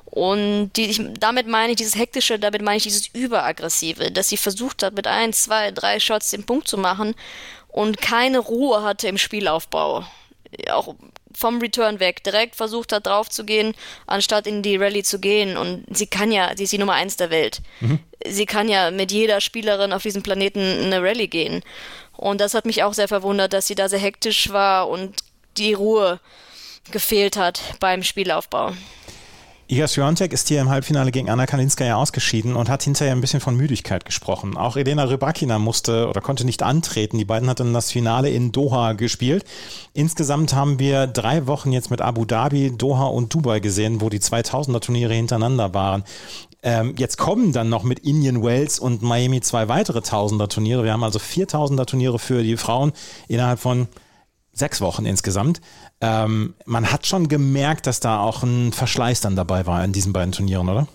[0.04, 4.36] Und die, ich, damit meine ich dieses hektische, damit meine ich dieses überaggressive, dass sie
[4.36, 7.14] versucht hat, mit ein, zwei, drei Shots den Punkt zu machen
[7.68, 10.06] und keine Ruhe hatte im Spielaufbau.
[10.70, 10.94] Auch
[11.36, 13.74] vom Return weg, direkt versucht hat, drauf zu gehen,
[14.06, 15.58] anstatt in die Rallye zu gehen.
[15.58, 17.60] Und sie kann ja, sie ist die Nummer eins der Welt.
[17.80, 17.98] Mhm.
[18.26, 21.62] Sie kann ja mit jeder Spielerin auf diesem Planeten eine Rallye gehen.
[22.16, 25.16] Und das hat mich auch sehr verwundert, dass sie da sehr hektisch war und
[25.58, 26.20] die Ruhe
[26.90, 28.72] gefehlt hat beim Spielaufbau.
[29.68, 33.40] Iga Swiatek ist hier im Halbfinale gegen Anna Kalinskaya ausgeschieden und hat hinterher ein bisschen
[33.40, 34.56] von Müdigkeit gesprochen.
[34.56, 37.18] Auch Elena Rybakina musste oder konnte nicht antreten.
[37.18, 39.44] Die beiden hatten das Finale in Doha gespielt.
[39.92, 44.20] Insgesamt haben wir drei Wochen jetzt mit Abu Dhabi, Doha und Dubai gesehen, wo die
[44.20, 46.04] 2000er Turniere hintereinander waren.
[46.62, 50.84] Ähm, jetzt kommen dann noch mit Indian Wells und Miami zwei weitere Tausender Turniere.
[50.84, 52.92] Wir haben also 4000er Turniere für die Frauen
[53.26, 53.88] innerhalb von
[54.56, 55.60] sechs Wochen insgesamt.
[56.00, 60.12] Ähm, man hat schon gemerkt, dass da auch ein Verschleiß dann dabei war in diesen
[60.12, 60.88] beiden Turnieren, oder?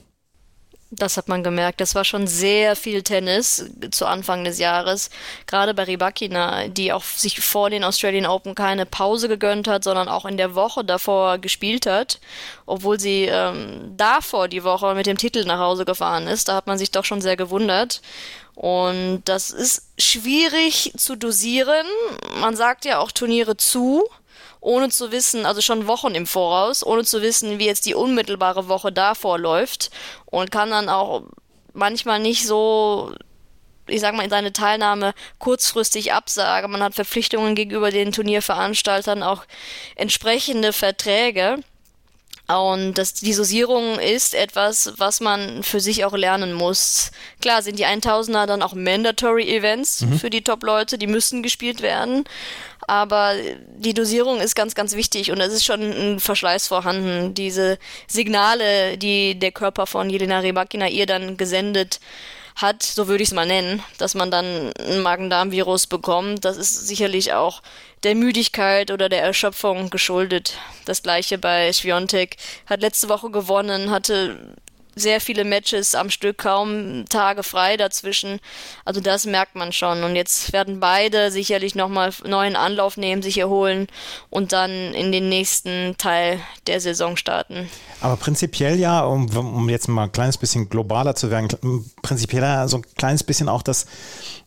[0.93, 1.79] Das hat man gemerkt.
[1.79, 5.09] Das war schon sehr viel Tennis zu Anfang des Jahres.
[5.47, 10.09] Gerade bei Ribakina, die auch sich vor den Australian Open keine Pause gegönnt hat, sondern
[10.09, 12.19] auch in der Woche davor gespielt hat.
[12.65, 16.49] Obwohl sie ähm, davor die Woche mit dem Titel nach Hause gefahren ist.
[16.49, 18.01] Da hat man sich doch schon sehr gewundert.
[18.53, 21.87] Und das ist schwierig zu dosieren.
[22.41, 24.09] Man sagt ja auch Turniere zu,
[24.61, 28.69] ohne zu wissen, also schon Wochen im Voraus, ohne zu wissen, wie jetzt die unmittelbare
[28.69, 29.91] Woche davor läuft.
[30.25, 31.23] Und kann dann auch
[31.73, 33.13] manchmal nicht so
[33.87, 36.71] ich sag mal, in seine Teilnahme kurzfristig absagen.
[36.71, 39.43] Man hat Verpflichtungen gegenüber den Turnierveranstaltern, auch
[39.95, 41.57] entsprechende Verträge.
[42.59, 47.11] Und das, die Dosierung ist etwas, was man für sich auch lernen muss.
[47.41, 50.19] Klar sind die 1000er dann auch Mandatory Events mhm.
[50.19, 52.23] für die Top-Leute, die müssen gespielt werden.
[52.87, 53.35] Aber
[53.77, 57.33] die Dosierung ist ganz, ganz wichtig und es ist schon ein Verschleiß vorhanden.
[57.33, 61.99] Diese Signale, die der Körper von Jelena Rybakina ihr dann gesendet
[62.55, 66.87] hat, so würde ich es mal nennen, dass man dann ein Magen-Darm-Virus bekommt, das ist
[66.87, 67.61] sicherlich auch
[68.03, 70.57] der Müdigkeit oder der Erschöpfung geschuldet.
[70.85, 72.37] Das gleiche bei Schwiontek.
[72.65, 74.55] Hat letzte Woche gewonnen, hatte
[75.01, 78.39] sehr viele Matches am Stück, kaum Tage frei dazwischen.
[78.85, 80.03] Also das merkt man schon.
[80.03, 83.87] Und jetzt werden beide sicherlich nochmal neuen Anlauf nehmen, sich erholen
[84.29, 87.69] und dann in den nächsten Teil der Saison starten.
[87.99, 91.49] Aber prinzipiell ja, um, um jetzt mal ein kleines bisschen globaler zu werden,
[92.01, 93.85] prinzipiell ja so ein kleines bisschen auch das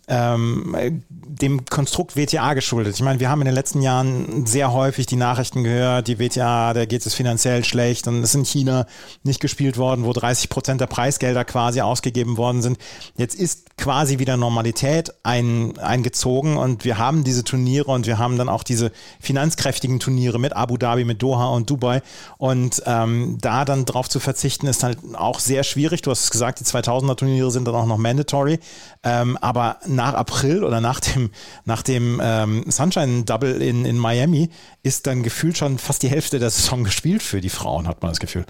[0.08, 2.94] ähm, dem Konstrukt WTA geschuldet.
[2.94, 6.74] Ich meine, wir haben in den letzten Jahren sehr häufig die Nachrichten gehört, die WTA,
[6.74, 8.86] da geht es finanziell schlecht und es ist in China
[9.22, 12.78] nicht gespielt worden, wo 30 Prozent der Preisgelder quasi ausgegeben worden sind.
[13.16, 18.38] Jetzt ist quasi wieder Normalität ein, eingezogen und wir haben diese Turniere und wir haben
[18.38, 22.02] dann auch diese finanzkräftigen Turniere mit Abu Dhabi, mit Doha und Dubai
[22.38, 26.02] und ähm, da dann drauf zu verzichten ist halt auch sehr schwierig.
[26.02, 28.60] Du hast es gesagt, die 2000er Turniere sind dann auch noch mandatory,
[29.02, 31.30] ähm, aber nach April oder nach dem,
[31.64, 34.50] nach dem ähm, Sunshine Double in, in Miami
[34.82, 38.12] ist dann gefühlt schon fast die Hälfte der Saison gespielt für die Frauen, hat man
[38.12, 38.46] das Gefühl.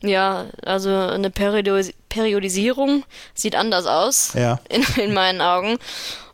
[0.00, 4.60] Ja, also eine Periodis Periodisierung sieht anders aus ja.
[4.68, 5.78] in, in meinen Augen.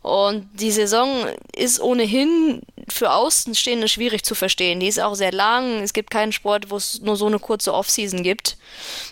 [0.01, 1.25] Und die Saison
[1.55, 4.79] ist ohnehin für Außenstehende schwierig zu verstehen.
[4.79, 5.81] Die ist auch sehr lang.
[5.81, 8.57] Es gibt keinen Sport, wo es nur so eine kurze Offseason gibt.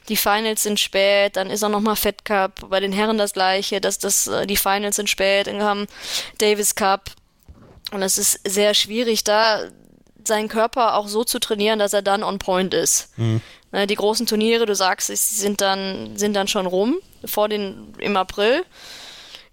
[0.08, 2.70] Die Finals sind spät, dann ist auch nochmal Fed Cup.
[2.70, 5.88] Bei den Herren das gleiche, dass das, äh, die Finals sind spät, dann haben
[6.38, 7.10] Davis Cup.
[7.92, 9.64] Und es ist sehr schwierig, da
[10.26, 13.18] seinen Körper auch so zu trainieren, dass er dann on point ist.
[13.18, 13.42] Mhm.
[13.74, 17.94] Ne, die großen Turniere, du sagst, sie sind dann, sind dann schon rum, vor den,
[17.98, 18.64] im April.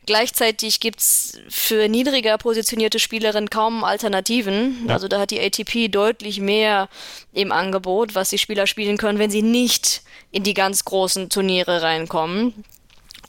[0.05, 4.87] Gleichzeitig gibt es für niedriger positionierte Spielerinnen kaum Alternativen.
[4.87, 4.95] Ja.
[4.95, 6.89] Also da hat die ATP deutlich mehr
[7.33, 10.03] im Angebot, was die Spieler spielen können, wenn sie nicht
[10.33, 12.65] in die ganz großen Turniere reinkommen.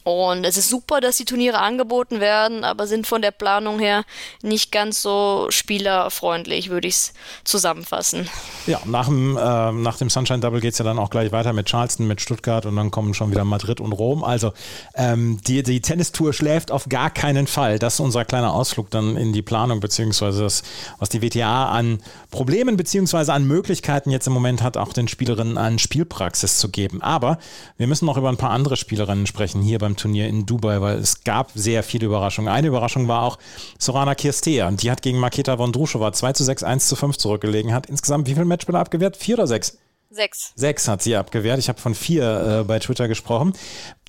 [0.03, 4.03] Und es ist super, dass die Turniere angeboten werden, aber sind von der Planung her
[4.41, 8.27] nicht ganz so spielerfreundlich, würde ich es zusammenfassen.
[8.65, 11.53] Ja, nach dem, äh, nach dem Sunshine Double geht es ja dann auch gleich weiter
[11.53, 14.23] mit Charleston, mit Stuttgart und dann kommen schon wieder Madrid und Rom.
[14.23, 14.53] Also
[14.95, 17.77] ähm, die, die Tennistour schläft auf gar keinen Fall.
[17.79, 20.63] Das ist unser kleiner Ausflug dann in die Planung, beziehungsweise das,
[20.99, 25.57] was die WTA an Problemen beziehungsweise an Möglichkeiten jetzt im Moment hat, auch den Spielerinnen
[25.57, 27.01] an Spielpraxis zu geben.
[27.01, 27.37] Aber
[27.77, 30.81] wir müssen noch über ein paar andere Spielerinnen sprechen hier beim beim Turnier in Dubai,
[30.81, 32.51] weil es gab sehr viele Überraschungen.
[32.51, 33.37] Eine Überraschung war auch
[33.77, 34.71] Sorana Kirstea.
[34.71, 37.73] Die hat gegen Maketa Vondrushova 2 zu 6, 1 zu 5 zurückgelegen.
[37.73, 39.17] Hat insgesamt wie viele Matchbälle abgewehrt?
[39.17, 39.77] Vier oder sechs?
[40.09, 40.51] Sechs.
[40.55, 41.59] Sechs hat sie abgewehrt.
[41.59, 43.53] Ich habe von vier äh, bei Twitter gesprochen.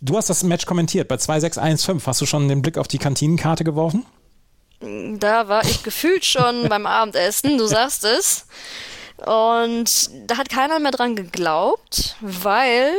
[0.01, 1.07] Du hast das Match kommentiert.
[1.09, 2.07] Bei 2, 6, 1, 5.
[2.07, 4.05] Hast du schon den Blick auf die Kantinenkarte geworfen?
[4.81, 7.57] Da war ich gefühlt schon beim Abendessen.
[7.57, 8.47] Du sagst es.
[9.25, 12.91] Und da hat keiner mehr dran geglaubt, weil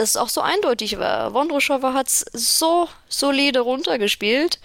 [0.00, 1.34] das auch so eindeutig war.
[1.34, 4.60] Wondruschowa hat es so solide runtergespielt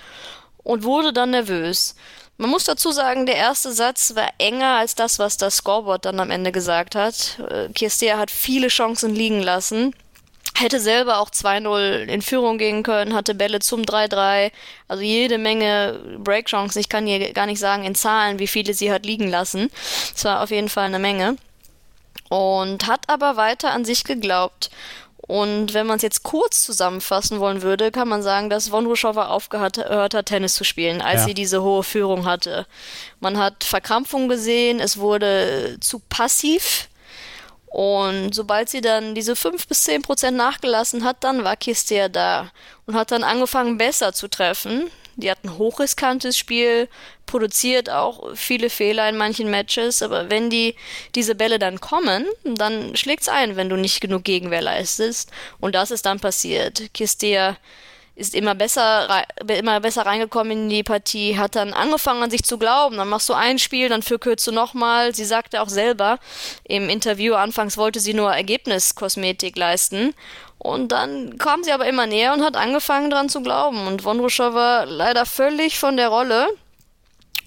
[0.64, 1.96] und wurde dann nervös.
[2.38, 6.20] Man muss dazu sagen, der erste Satz war enger als das, was das Scoreboard dann
[6.20, 7.40] am Ende gesagt hat.
[7.50, 9.94] Äh, Kirstea hat viele Chancen liegen lassen
[10.58, 14.52] hätte selber auch 2-0 in Führung gehen können, hatte Bälle zum 3-3,
[14.88, 16.80] also jede Menge Breakchancen.
[16.80, 19.70] Ich kann hier gar nicht sagen in Zahlen, wie viele sie hat liegen lassen.
[20.16, 21.36] Es war auf jeden Fall eine Menge.
[22.30, 24.72] Und hat aber weiter an sich geglaubt.
[25.28, 29.80] Und wenn man es jetzt kurz zusammenfassen wollen würde, kann man sagen, dass Wondruschowa aufgehört
[30.14, 31.28] hat, Tennis zu spielen, als ja.
[31.28, 32.68] sie diese hohe Führung hatte.
[33.20, 36.90] Man hat Verkrampfung gesehen, es wurde zu passiv
[37.76, 42.50] und sobald sie dann diese 5 bis 10 Prozent nachgelassen hat, dann war Kistea da
[42.86, 44.90] und hat dann angefangen besser zu treffen.
[45.16, 46.90] Die hat ein hochriskantes Spiel,
[47.26, 50.76] produziert auch viele Fehler in manchen Matches, aber wenn die
[51.16, 55.32] diese Bälle dann kommen, dann schlägt's ein, wenn du nicht genug Gegenwehr leistest.
[55.60, 56.94] Und das ist dann passiert.
[56.94, 57.58] Kistea
[58.16, 62.58] ist immer besser, immer besser reingekommen in die Partie, hat dann angefangen an sich zu
[62.58, 62.98] glauben.
[62.98, 65.14] Dann machst du ein Spiel, dann verkürzt du nochmal.
[65.14, 66.20] Sie sagte auch selber
[66.64, 70.14] im Interview, anfangs wollte sie nur Ergebniskosmetik leisten.
[70.58, 73.86] Und dann kam sie aber immer näher und hat angefangen dran zu glauben.
[73.86, 76.48] Und Wondruschowa leider völlig von der Rolle.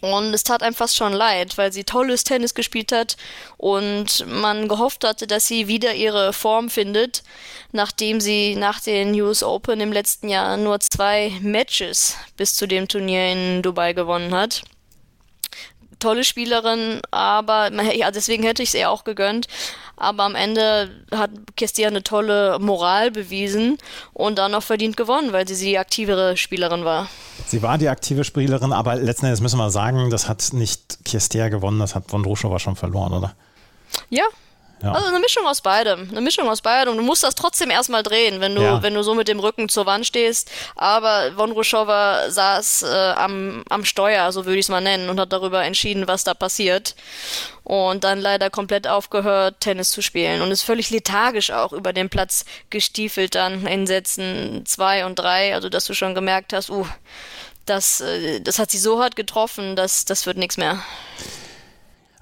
[0.01, 3.17] Und es tat einem fast schon leid, weil sie tolles Tennis gespielt hat
[3.57, 7.23] und man gehofft hatte, dass sie wieder ihre Form findet,
[7.73, 12.87] nachdem sie nach den US Open im letzten Jahr nur zwei Matches bis zu dem
[12.87, 14.63] Turnier in Dubai gewonnen hat.
[15.99, 19.49] Tolle Spielerin, aber ja, deswegen hätte ich es ihr auch gegönnt.
[19.99, 23.79] Aber am Ende hat Kestia eine tolle Moral bewiesen
[24.13, 27.09] und dann auch verdient gewonnen, weil sie die aktivere Spielerin war.
[27.47, 31.49] Sie war die aktive Spielerin, aber letzten Endes müssen wir sagen, das hat nicht Kestia
[31.49, 33.35] gewonnen, das hat Vondrushova schon verloren, oder?
[34.11, 34.25] Ja,
[34.83, 34.93] ja.
[34.93, 36.09] Also eine Mischung aus beidem.
[36.11, 36.97] Eine Mischung aus beidem.
[36.97, 38.83] Du musst das trotzdem erstmal drehen, wenn du, ja.
[38.83, 40.51] wenn du so mit dem Rücken zur Wand stehst.
[40.77, 42.87] Aber Vondrushova saß äh,
[43.17, 46.35] am, am Steuer, so würde ich es mal nennen, und hat darüber entschieden, was da
[46.35, 46.95] passiert.
[47.65, 50.43] Und dann leider komplett aufgehört, Tennis zu spielen.
[50.43, 55.55] Und ist völlig lethargisch auch über den Platz gestiefelt dann in Sätzen zwei und drei.
[55.55, 56.87] Also, dass du schon gemerkt hast, uh,
[57.67, 60.83] das, äh, das hat sie so hart getroffen, dass das wird nichts mehr.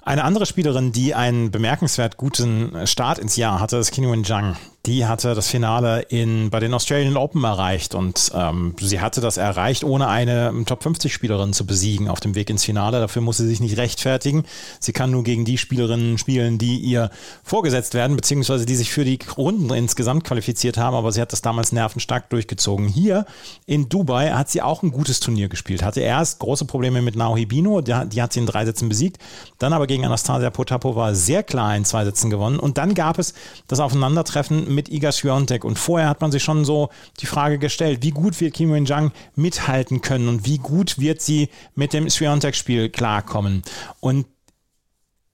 [0.07, 4.55] Eine andere Spielerin, die einen bemerkenswert guten Start ins Jahr hatte, ist Kinwen Zhang
[4.87, 9.35] die hatte das Finale in, bei den Australian Open erreicht und ähm, sie hatte das
[9.35, 13.01] erreicht, ohne eine Top 50 Spielerin zu besiegen auf dem Weg ins Finale.
[13.01, 14.45] Dafür muss sie sich nicht rechtfertigen.
[14.79, 17.11] Sie kann nur gegen die Spielerinnen spielen, die ihr
[17.43, 21.41] vorgesetzt werden, beziehungsweise die sich für die Runden insgesamt qualifiziert haben, aber sie hat das
[21.41, 22.87] damals nervenstark durchgezogen.
[22.87, 23.25] Hier
[23.65, 27.45] in Dubai hat sie auch ein gutes Turnier gespielt, hatte erst große Probleme mit Naohi
[27.45, 29.17] Bino, die, hat sie in drei Sätzen besiegt,
[29.59, 33.33] dann aber gegen Anastasia Potapova sehr klar in zwei Sätzen gewonnen und dann gab es
[33.67, 35.65] das Aufeinandertreffen mit Iga Swiatek.
[35.65, 39.11] Und vorher hat man sich schon so die Frage gestellt, wie gut wird Kim Wen-Jang
[39.35, 43.63] mithalten können und wie gut wird sie mit dem Swiatek-Spiel klarkommen.
[43.99, 44.27] Und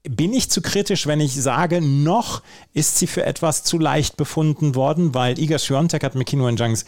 [0.04, 2.42] bin ich zu kritisch, wenn ich sage, noch
[2.74, 6.86] ist sie für etwas zu leicht befunden worden, weil Iga Swiatek hat mit Kim Wen-Jangs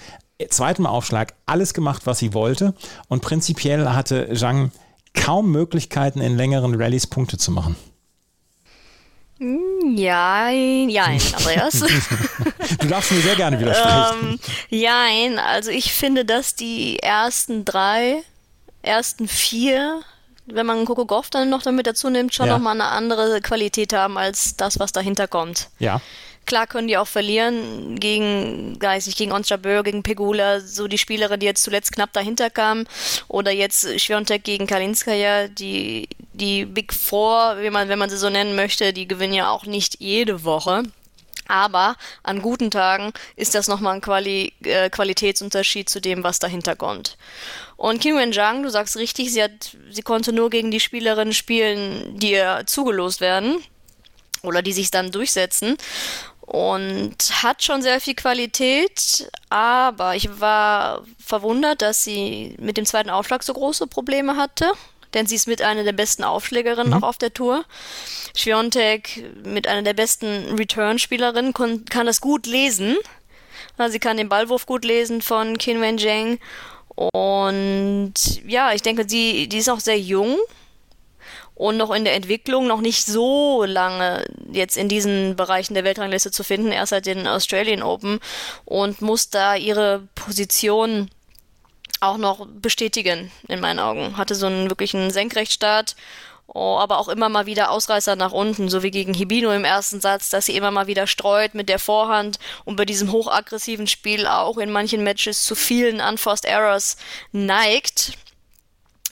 [0.50, 2.74] zweitem Aufschlag alles gemacht, was sie wollte.
[3.08, 4.72] Und prinzipiell hatte Zhang
[5.14, 7.76] kaum Möglichkeiten, in längeren Rallyes Punkte zu machen.
[9.40, 11.74] Ja, jein, Andreas.
[12.80, 14.30] du darfst mir sehr gerne widersprechen.
[14.32, 18.24] ähm, jein, also ich finde, dass die ersten drei,
[18.82, 20.02] ersten vier,
[20.46, 22.54] wenn man Coco Goff dann noch damit dazu nimmt, schon ja.
[22.54, 25.70] nochmal eine andere Qualität haben als das, was dahinter kommt.
[25.80, 26.00] Ja.
[26.46, 31.40] Klar können die auch verlieren gegen, weiß ich, gegen Onstrabeur, gegen Pegula, so die Spielerin,
[31.40, 32.86] die jetzt zuletzt knapp dahinter kam.
[33.28, 38.30] Oder jetzt Schwiontek gegen Kalinskaya, die, die Big Four, wie man, wenn man sie so
[38.30, 40.84] nennen möchte, die gewinnen ja auch nicht jede Woche.
[41.48, 46.76] Aber an guten Tagen ist das nochmal ein Quali äh, Qualitätsunterschied zu dem, was dahinter
[46.76, 47.18] kommt.
[47.78, 52.18] Und Kim Wen-Jang, du sagst richtig, sie, hat, sie konnte nur gegen die Spielerinnen spielen,
[52.18, 53.58] die ihr zugelost werden
[54.42, 55.78] oder die sich dann durchsetzen
[56.46, 63.10] und hat schon sehr viel Qualität, aber ich war verwundert, dass sie mit dem zweiten
[63.10, 64.72] Aufschlag so große Probleme hatte,
[65.14, 67.04] denn sie ist mit einer der besten Aufschlägerinnen mhm.
[67.04, 67.66] auch auf der Tour.
[68.36, 72.96] Schwiontek mit einer der besten Return-Spielerinnen kann das gut lesen.
[73.90, 76.40] Sie kann den Ballwurf gut lesen von Qin Wen Zheng
[76.96, 78.14] und
[78.48, 80.38] ja, ich denke, sie, die ist auch sehr jung
[81.56, 86.32] und noch in der Entwicklung noch nicht so lange jetzt in diesen Bereichen der Weltrangliste
[86.32, 88.20] zu finden, erst seit den Australian Open
[88.66, 91.10] und muss da ihre Position
[92.02, 94.18] auch noch bestätigen, in meinen Augen.
[94.18, 95.96] Hatte so einen wirklichen Senkrechtstart,
[96.48, 100.02] oh, aber auch immer mal wieder Ausreißer nach unten, so wie gegen Hibino im ersten
[100.02, 104.28] Satz, dass sie immer mal wieder streut mit der Vorhand und bei diesem hochaggressiven Spiel
[104.28, 106.98] auch in manchen Matches zu vielen Unforced Errors
[107.32, 108.14] neigt.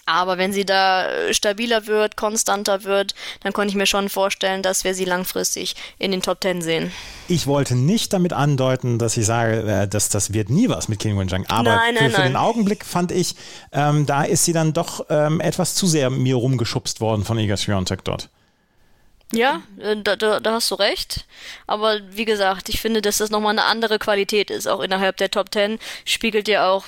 [0.06, 4.62] Aber wenn sie da äh, stabiler wird, konstanter wird, dann konnte ich mir schon vorstellen,
[4.62, 6.92] dass wir sie langfristig in den Top Ten sehen.
[7.30, 11.00] Ich wollte nicht damit andeuten, dass ich sage, äh, dass das wird nie was mit
[11.00, 11.46] Kim Wen-Jang.
[11.48, 13.36] Aber nein, nein, für, für den Augenblick fand ich,
[13.72, 17.56] ähm, da ist sie dann doch ähm, etwas zu sehr mir rumgeschubst worden von Iga
[17.56, 18.30] Swiatek dort.
[19.36, 21.26] Ja, äh, da, da, da, hast du recht.
[21.68, 25.32] Aber wie gesagt, ich finde, dass das nochmal eine andere Qualität ist, auch innerhalb der
[25.32, 25.80] Top Ten.
[26.06, 26.86] Spiegelt ja auch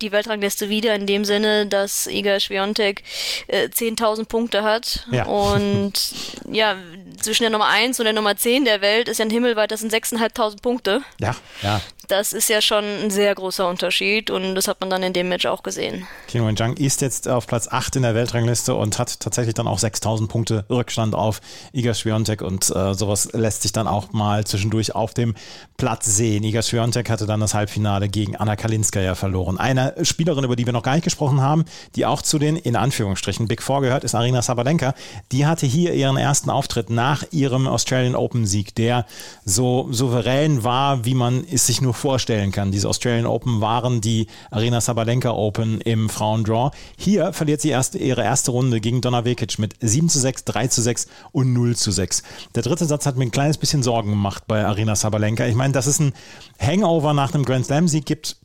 [0.00, 3.02] die Weltrangliste wieder in dem Sinne, dass Iga Swiatek
[3.46, 5.06] äh, 10.000 Punkte hat.
[5.10, 5.26] Ja.
[5.26, 5.92] Und
[6.50, 6.76] ja,
[7.20, 9.80] zwischen der Nummer 1 und der Nummer 10 der Welt ist ja ein Himmelweit, das
[9.80, 11.02] sind 6.500 Punkte.
[11.20, 11.80] Ja, ja.
[12.08, 15.28] Das ist ja schon ein sehr großer Unterschied und das hat man dann in dem
[15.28, 16.06] Match auch gesehen.
[16.28, 19.78] Kim Wen-Jang ist jetzt auf Platz 8 in der Weltrangliste und hat tatsächlich dann auch
[19.78, 21.40] 6000 Punkte Rückstand auf
[21.72, 25.34] Iga Swiatek und äh, sowas lässt sich dann auch mal zwischendurch auf dem
[25.76, 26.44] Platz sehen.
[26.44, 29.58] Iga Swiatek hatte dann das Halbfinale gegen Anna Kalinskaya verloren.
[29.58, 31.64] Eine Spielerin, über die wir noch gar nicht gesprochen haben,
[31.96, 34.94] die auch zu den in Anführungsstrichen Big Four gehört, ist Arina Sabalenka.
[35.32, 39.06] Die hatte hier ihren ersten Auftritt nach ihrem Australian Open Sieg, der
[39.44, 42.72] so souverän war, wie man es sich nur vorstellen kann.
[42.72, 46.70] Diese Australian Open waren die Arena Sabalenka Open im Frauendraw.
[46.96, 50.68] Hier verliert sie erst ihre erste Runde gegen Donna Vekic mit 7 zu 6, 3
[50.68, 52.22] zu 6 und 0 zu 6.
[52.54, 55.46] Der dritte Satz hat mir ein kleines bisschen Sorgen gemacht bei Arena Sabalenka.
[55.46, 56.12] Ich meine, dass es ein
[56.58, 58.36] Hangover nach einem Grand Slam Sieg gibt,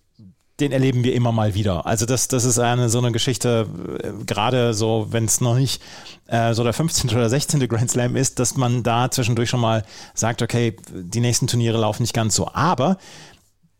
[0.59, 1.85] den erleben wir immer mal wieder.
[1.85, 3.67] Also das, das ist eine so eine Geschichte,
[4.03, 5.81] äh, gerade so, wenn es noch nicht
[6.27, 7.09] äh, so der 15.
[7.11, 7.67] oder 16.
[7.67, 9.83] Grand Slam ist, dass man da zwischendurch schon mal
[10.13, 12.49] sagt, okay, die nächsten Turniere laufen nicht ganz so.
[12.53, 12.97] Aber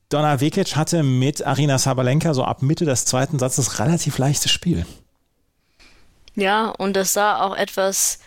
[0.10, 4.88] Donna Vekic hatte mit Arina Sabalenka so ab Mitte des zweiten Satzes relativ leichtes Spiel.
[6.36, 8.20] Ja, und das sah auch etwas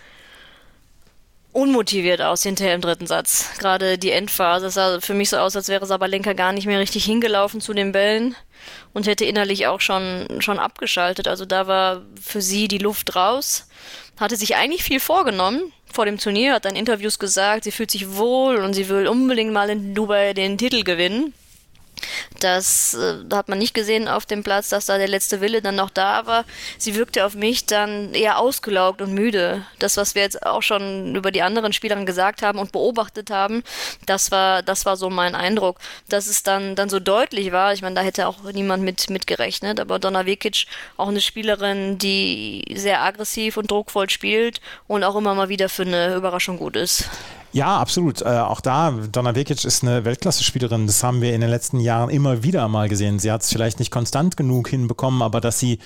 [1.51, 3.47] unmotiviert aus hinterher im dritten Satz.
[3.59, 7.05] Gerade die Endphase sah für mich so aus, als wäre Sabalenka gar nicht mehr richtig
[7.05, 8.37] hingelaufen zu den Bällen
[8.93, 11.27] und hätte innerlich auch schon, schon abgeschaltet.
[11.27, 13.69] Also da war für sie die Luft raus.
[14.21, 18.15] Hatte sich eigentlich viel vorgenommen vor dem Turnier, hat dann Interviews gesagt, sie fühlt sich
[18.15, 21.35] wohl und sie will unbedingt mal in Dubai den Titel gewinnen.
[22.41, 25.77] Das äh, hat man nicht gesehen auf dem Platz, dass da der letzte Wille dann
[25.77, 26.45] noch da war.
[26.79, 29.65] Sie wirkte auf mich dann eher ausgelaugt und müde.
[29.79, 33.63] Das, was wir jetzt auch schon über die anderen Spielerinnen gesagt haben und beobachtet haben,
[34.07, 35.79] das war, das war so mein Eindruck.
[36.09, 39.27] Dass es dann, dann so deutlich war, ich meine, da hätte auch niemand mit, mit
[39.27, 45.17] gerechnet, aber Donna Vekic auch eine Spielerin, die sehr aggressiv und druckvoll spielt und auch
[45.17, 47.09] immer mal wieder für eine Überraschung gut ist.
[47.55, 48.23] Ja, absolut.
[48.23, 50.87] Äh, auch da, Donna Vekic ist eine Weltklasse-Spielerin.
[50.87, 53.19] Das haben wir in den letzten Jahren immer wieder mal gesehen.
[53.19, 55.79] Sie hat es vielleicht nicht konstant genug hinbekommen, aber dass sie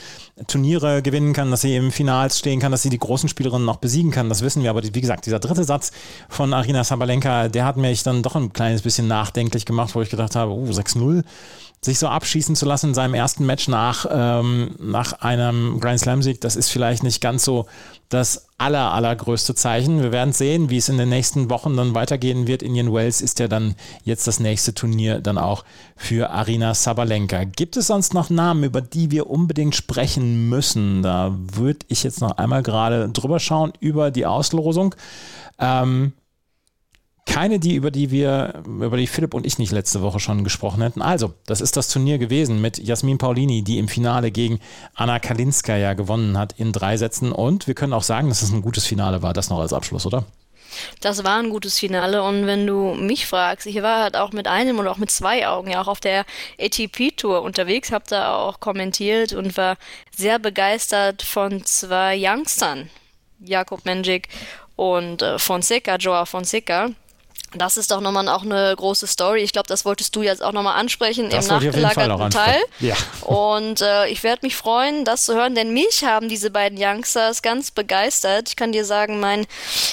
[0.46, 3.79] Turniere gewinnen kann, dass sie im Finals stehen kann, dass sie die großen Spielerinnen noch
[3.79, 4.70] besiegen kann, das wissen wir.
[4.70, 5.90] Aber wie gesagt, dieser dritte Satz
[6.29, 10.11] von Arina Sabalenka, der hat mich dann doch ein kleines bisschen nachdenklich gemacht, wo ich
[10.11, 11.24] gedacht habe, oh, 6-0
[11.87, 16.40] sich so abschießen zu lassen in seinem ersten Match nach, ähm, nach einem Grand Slam-Sieg,
[16.42, 17.66] das ist vielleicht nicht ganz so
[18.09, 20.03] das aller, allergrößte Zeichen.
[20.03, 22.62] Wir werden sehen, wie es in den nächsten Wochen dann weitergehen wird.
[22.62, 25.64] Indian Wells ist ja dann jetzt das nächste Turnier dann auch
[25.96, 27.44] für Arina Sabalenka.
[27.44, 31.03] Gibt es sonst noch Namen, über die wir unbedingt sprechen müssen?
[31.03, 34.94] Da würde ich jetzt noch einmal gerade drüber schauen über die Auslosung.
[35.59, 36.12] Ähm,
[37.27, 40.81] keine, die, über die wir, über die Philipp und ich nicht letzte Woche schon gesprochen
[40.81, 41.03] hätten.
[41.03, 44.61] Also, das ist das Turnier gewesen mit Jasmin Paulini, die im Finale gegen
[44.95, 47.33] Anna Kalinska ja gewonnen hat in drei Sätzen.
[47.33, 49.35] Und wir können auch sagen, dass es ein gutes Finale war.
[49.35, 50.25] Das noch als Abschluss, oder?
[51.01, 54.47] Das war ein gutes Finale und wenn du mich fragst, ich war halt auch mit
[54.47, 56.27] einem oder auch mit zwei Augen ja auch auf der
[56.61, 59.77] ATP-Tour unterwegs, habe da auch kommentiert und war
[60.15, 62.91] sehr begeistert von zwei Youngstern,
[63.41, 64.29] Jakob Menjik
[64.75, 66.91] und äh, Fonseca, Joa Fonseca
[67.54, 69.42] das ist doch nochmal auch eine große Story.
[69.42, 72.61] Ich glaube, das wolltest du jetzt auch nochmal ansprechen das im nachgelagerten Teil.
[72.80, 72.96] Ja.
[73.22, 77.42] Und äh, ich werde mich freuen, das zu hören, denn mich haben diese beiden Youngsters
[77.42, 78.48] ganz begeistert.
[78.48, 79.46] Ich kann dir sagen, mein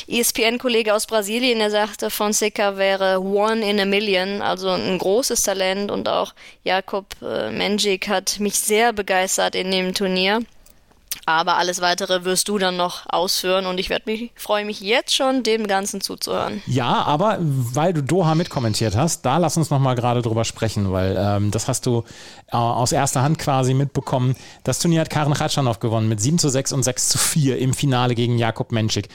[0.08, 5.92] ESPN-Kollege aus Brasilien, der sagte, Fonseca wäre one in a million, also ein großes Talent.
[5.92, 10.42] Und auch Jakob äh, Menjik hat mich sehr begeistert in dem Turnier.
[11.26, 15.16] Aber alles weitere wirst du dann noch ausführen und ich werde mich, freue mich jetzt
[15.16, 16.62] schon, dem Ganzen zuzuhören.
[16.68, 21.16] Ja, aber weil du Doha mitkommentiert hast, da lass uns nochmal gerade drüber sprechen, weil
[21.18, 22.04] ähm, das hast du
[22.52, 24.36] äh, aus erster Hand quasi mitbekommen.
[24.64, 27.74] Das Turnier hat Karen Khatschanov gewonnen mit 7 zu 6 und 6 zu 4 im
[27.74, 29.10] Finale gegen Jakob Menschik.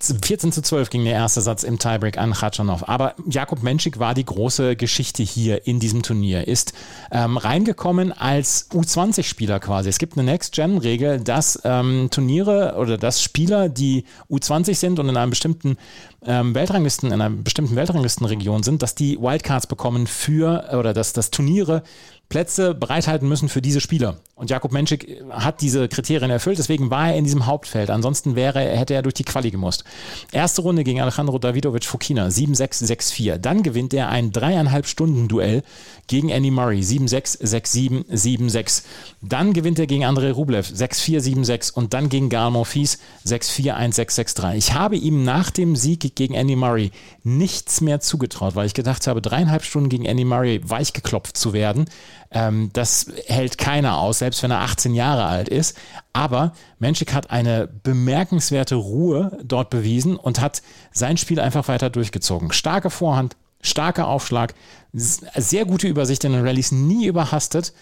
[0.00, 2.88] 14 zu 12 ging der erste Satz im Tiebreak an Khachanov.
[2.88, 6.46] Aber Jakob Menschik war die große Geschichte hier in diesem Turnier.
[6.46, 6.72] Ist
[7.10, 9.88] ähm, reingekommen als U20-Spieler quasi.
[9.88, 15.16] Es gibt eine Next-Gen-Regel, dass ähm, Turniere oder dass Spieler, die U20 sind und in
[15.16, 15.76] einem bestimmten
[16.24, 21.30] ähm, Weltranglisten, in einer bestimmten Weltranglistenregion sind, dass die Wildcards bekommen für oder dass das
[21.30, 21.82] Turniere
[22.28, 24.16] Plätze bereithalten müssen für diese Spieler.
[24.38, 27.88] Und Jakob Menschik hat diese Kriterien erfüllt, deswegen war er in diesem Hauptfeld.
[27.88, 29.82] Ansonsten wäre, hätte er durch die Quali gemusst.
[30.30, 33.38] Erste Runde gegen Alejandro Davidovic Fokina, 7-6, 6-4.
[33.38, 35.62] Dann gewinnt er ein dreieinhalb Stunden Duell
[36.06, 38.82] gegen Andy Murray, 7-6, 6-7, 7-6.
[39.22, 44.36] Dann gewinnt er gegen Andrei Rublev, 6-4, 7-6 und dann gegen Gael Monfils, 6-4, 1-6,
[44.36, 44.56] 6-3.
[44.56, 46.90] Ich habe ihm nach dem Sieg gegen Andy Murray
[47.24, 51.86] nichts mehr zugetraut, weil ich gedacht habe, dreieinhalb Stunden gegen Andy Murray weichgeklopft zu werden.
[52.30, 55.76] Ähm, das hält keiner aus, selbst wenn er 18 Jahre alt ist.
[56.12, 60.62] Aber Menschik hat eine bemerkenswerte Ruhe dort bewiesen und hat
[60.92, 62.52] sein Spiel einfach weiter durchgezogen.
[62.52, 64.54] Starke Vorhand, starker Aufschlag,
[64.92, 67.72] sehr gute Übersicht in den Rallyes, nie überhastet.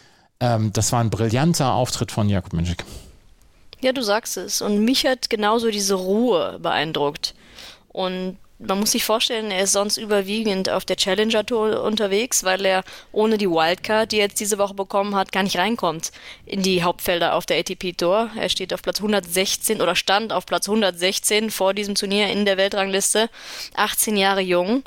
[0.40, 2.84] Ähm, das war ein brillanter Auftritt von Jakob Menschik.
[3.80, 4.62] Ja, du sagst es.
[4.62, 7.34] Und mich hat genauso diese Ruhe beeindruckt.
[7.88, 12.64] Und man muss sich vorstellen, er ist sonst überwiegend auf der Challenger Tour unterwegs, weil
[12.64, 16.12] er ohne die Wildcard, die er jetzt diese Woche bekommen hat, gar nicht reinkommt
[16.46, 18.30] in die Hauptfelder auf der ATP Tour.
[18.38, 22.56] Er steht auf Platz 116 oder stand auf Platz 116 vor diesem Turnier in der
[22.56, 23.28] Weltrangliste,
[23.74, 24.84] 18 Jahre jung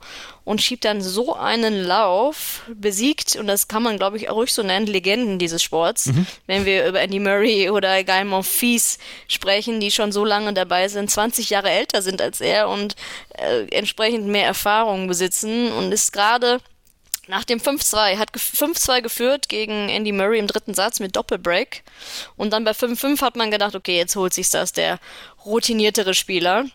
[0.47, 4.53] und schiebt dann so einen Lauf, besiegt, und das kann man, glaube ich, auch ruhig
[4.53, 6.25] so nennen, Legenden dieses Sports, mhm.
[6.45, 11.11] wenn wir über Andy Murray oder Guy Monfils sprechen, die schon so lange dabei sind,
[11.11, 12.95] 20 Jahre älter sind als er und
[13.37, 16.61] äh, entsprechend mehr Erfahrung besitzen und ist gerade
[17.27, 21.83] nach dem 5-2, hat 5-2 geführt gegen Andy Murray im dritten Satz mit Doppelbreak.
[22.37, 24.99] Und dann bei 5-5 hat man gedacht, okay, jetzt holt sich das der
[25.43, 26.67] routiniertere Spieler.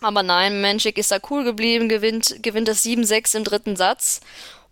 [0.00, 4.20] Aber nein, Menschik ist da cool geblieben, gewinnt, gewinnt das 7-6 im dritten Satz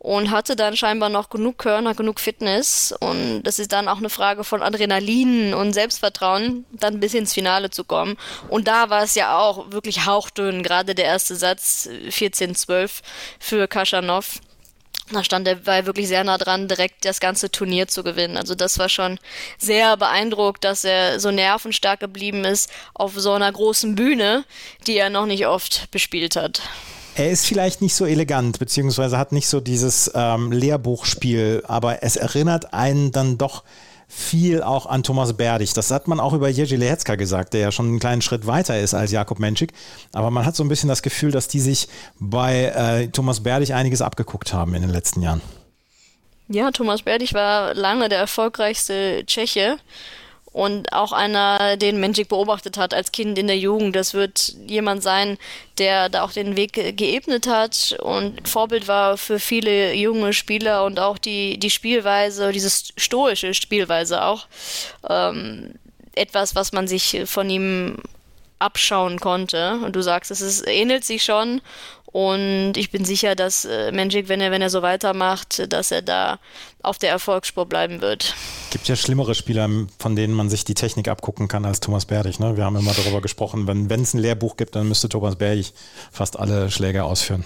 [0.05, 2.94] und hatte dann scheinbar noch genug Körner, genug Fitness.
[3.01, 7.70] Und das ist dann auch eine Frage von Adrenalin und Selbstvertrauen, dann bis ins Finale
[7.70, 8.18] zu kommen.
[8.48, 13.01] Und da war es ja auch wirklich hauchdünn, gerade der erste Satz 14-12
[13.38, 14.40] für Kaschanov.
[15.12, 18.36] Da stand er war wirklich sehr nah dran, direkt das ganze Turnier zu gewinnen.
[18.38, 19.18] Also das war schon
[19.59, 24.44] sehr beeindruckt, dass er so nervenstark geblieben ist auf so einer großen Bühne,
[24.86, 26.62] die er noch nicht oft bespielt hat.
[27.16, 32.16] Er ist vielleicht nicht so elegant, beziehungsweise hat nicht so dieses ähm, Lehrbuchspiel, aber es
[32.16, 33.62] erinnert einen dann doch
[34.09, 35.72] viel auch an Thomas Berdig.
[35.74, 38.78] Das hat man auch über Jerzy Lehecka gesagt, der ja schon einen kleinen Schritt weiter
[38.78, 39.72] ist als Jakob Menschik.
[40.12, 41.88] Aber man hat so ein bisschen das Gefühl, dass die sich
[42.18, 45.40] bei äh, Thomas Berdig einiges abgeguckt haben in den letzten Jahren.
[46.48, 49.78] Ja, Thomas Berdig war lange der erfolgreichste Tscheche
[50.55, 53.96] und auch einer, den Magic beobachtet hat als Kind in der Jugend.
[53.96, 55.36] Das wird jemand sein,
[55.78, 61.00] der da auch den Weg geebnet hat und Vorbild war für viele junge Spieler und
[61.00, 64.46] auch die, die Spielweise, diese stoische Spielweise auch.
[65.11, 65.74] Ähm,
[66.14, 67.98] etwas, was man sich von ihm
[68.61, 69.80] abschauen konnte.
[69.84, 71.62] Und du sagst, es ist, ähnelt sich schon
[72.14, 76.00] und ich bin sicher, dass äh, Magic, wenn er, wenn er so weitermacht, dass er
[76.00, 76.38] da
[76.80, 78.36] auf der Erfolgsspur bleiben wird.
[78.70, 82.38] Gibt ja schlimmere Spieler, von denen man sich die Technik abgucken kann als Thomas Berdig.
[82.38, 82.56] Ne?
[82.56, 85.72] Wir haben immer darüber gesprochen, wenn es ein Lehrbuch gibt, dann müsste Thomas Berdig
[86.12, 87.44] fast alle Schläge ausführen.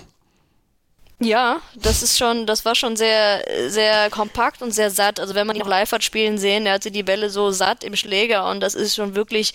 [1.21, 5.19] Ja, das ist schon, das war schon sehr, sehr kompakt und sehr satt.
[5.19, 7.85] Also wenn man ihn noch live hat spielen sehen, er hatte die Bälle so satt
[7.85, 9.55] im Schläger und das ist schon wirklich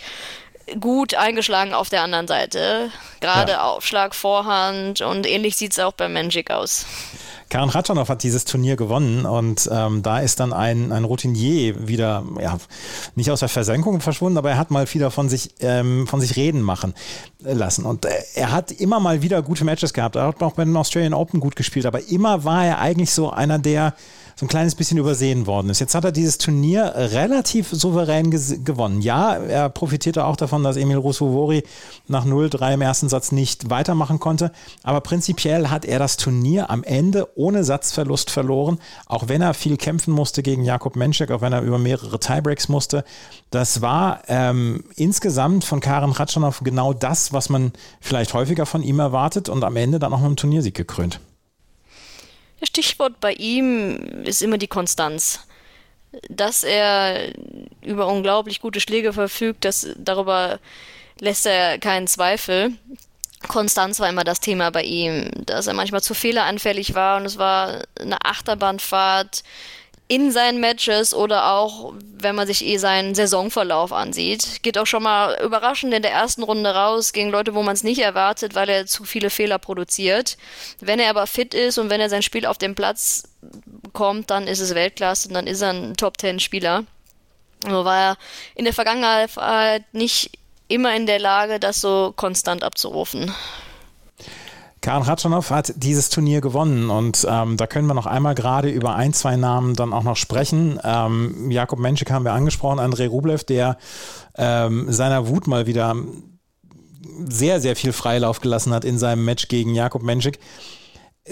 [0.79, 2.89] gut eingeschlagen auf der anderen Seite.
[3.19, 3.63] Gerade ja.
[3.63, 6.85] Aufschlag, Vorhand und ähnlich sieht es auch bei Magic aus.
[7.49, 12.23] Karin Ratschanow hat dieses Turnier gewonnen und ähm, da ist dann ein, ein Routinier wieder,
[12.41, 12.57] ja,
[13.13, 16.35] nicht aus der Versenkung verschwunden, aber er hat mal wieder von sich, ähm, von sich
[16.35, 16.95] reden machen
[17.39, 17.85] lassen.
[17.85, 20.15] Und äh, er hat immer mal wieder gute Matches gehabt.
[20.15, 23.29] Er hat auch bei den Australian Open gut gespielt, aber immer war er eigentlich so
[23.29, 23.93] einer, der
[24.35, 25.79] so ein kleines bisschen übersehen worden ist.
[25.79, 29.01] Jetzt hat er dieses Turnier relativ souverän gewonnen.
[29.01, 31.63] Ja, er profitierte auch davon, dass Emil Rousseau-Vori
[32.07, 34.51] nach 0-3 im ersten Satz nicht weitermachen konnte.
[34.81, 39.77] Aber prinzipiell hat er das Turnier am Ende ohne Satzverlust verloren, auch wenn er viel
[39.77, 43.03] kämpfen musste gegen Jakob Menschek, auch wenn er über mehrere Tiebreaks musste.
[43.51, 47.71] Das war ähm, insgesamt von Karen Ratschanow genau das, was man
[48.01, 51.19] vielleicht häufiger von ihm erwartet und am Ende dann auch mit einem Turniersieg gekrönt.
[52.65, 55.39] Stichwort bei ihm ist immer die Konstanz.
[56.29, 57.33] Dass er
[57.81, 60.59] über unglaublich gute Schläge verfügt, das, darüber
[61.19, 62.73] lässt er keinen Zweifel.
[63.47, 67.37] Konstanz war immer das Thema bei ihm, dass er manchmal zu fehleranfällig war und es
[67.37, 69.43] war eine Achterbahnfahrt
[70.07, 74.61] in seinen Matches oder auch, wenn man sich eh seinen Saisonverlauf ansieht.
[74.61, 77.83] Geht auch schon mal überraschend in der ersten Runde raus gegen Leute, wo man es
[77.83, 80.37] nicht erwartet, weil er zu viele Fehler produziert.
[80.79, 83.23] Wenn er aber fit ist und wenn er sein Spiel auf den Platz
[83.93, 86.83] kommt, dann ist es Weltklasse und dann ist er ein Top-10-Spieler.
[87.65, 88.17] Nur war er
[88.55, 90.31] in der Vergangenheit nicht
[90.67, 93.33] immer in der Lage, das so konstant abzurufen.
[94.83, 98.95] Karin Ratschanow hat dieses Turnier gewonnen und ähm, da können wir noch einmal gerade über
[98.95, 100.77] ein, zwei Namen dann auch noch sprechen.
[100.83, 103.77] Ähm, Jakob Menschik haben wir angesprochen, Andrei Rublev, der
[104.35, 105.95] ähm, seiner Wut mal wieder
[107.29, 110.39] sehr, sehr viel Freilauf gelassen hat in seinem Match gegen Jakob Menschik.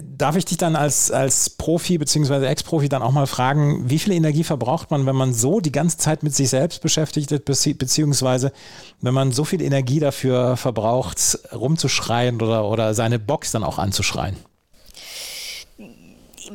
[0.02, 2.46] Darf ich dich dann als, als Profi bzw.
[2.46, 5.98] Ex-Profi dann auch mal fragen, wie viel Energie verbraucht man, wenn man so die ganze
[5.98, 8.54] Zeit mit sich selbst beschäftigt ist, beziehungsweise
[9.02, 14.38] wenn man so viel Energie dafür verbraucht, rumzuschreien oder, oder seine Box dann auch anzuschreien?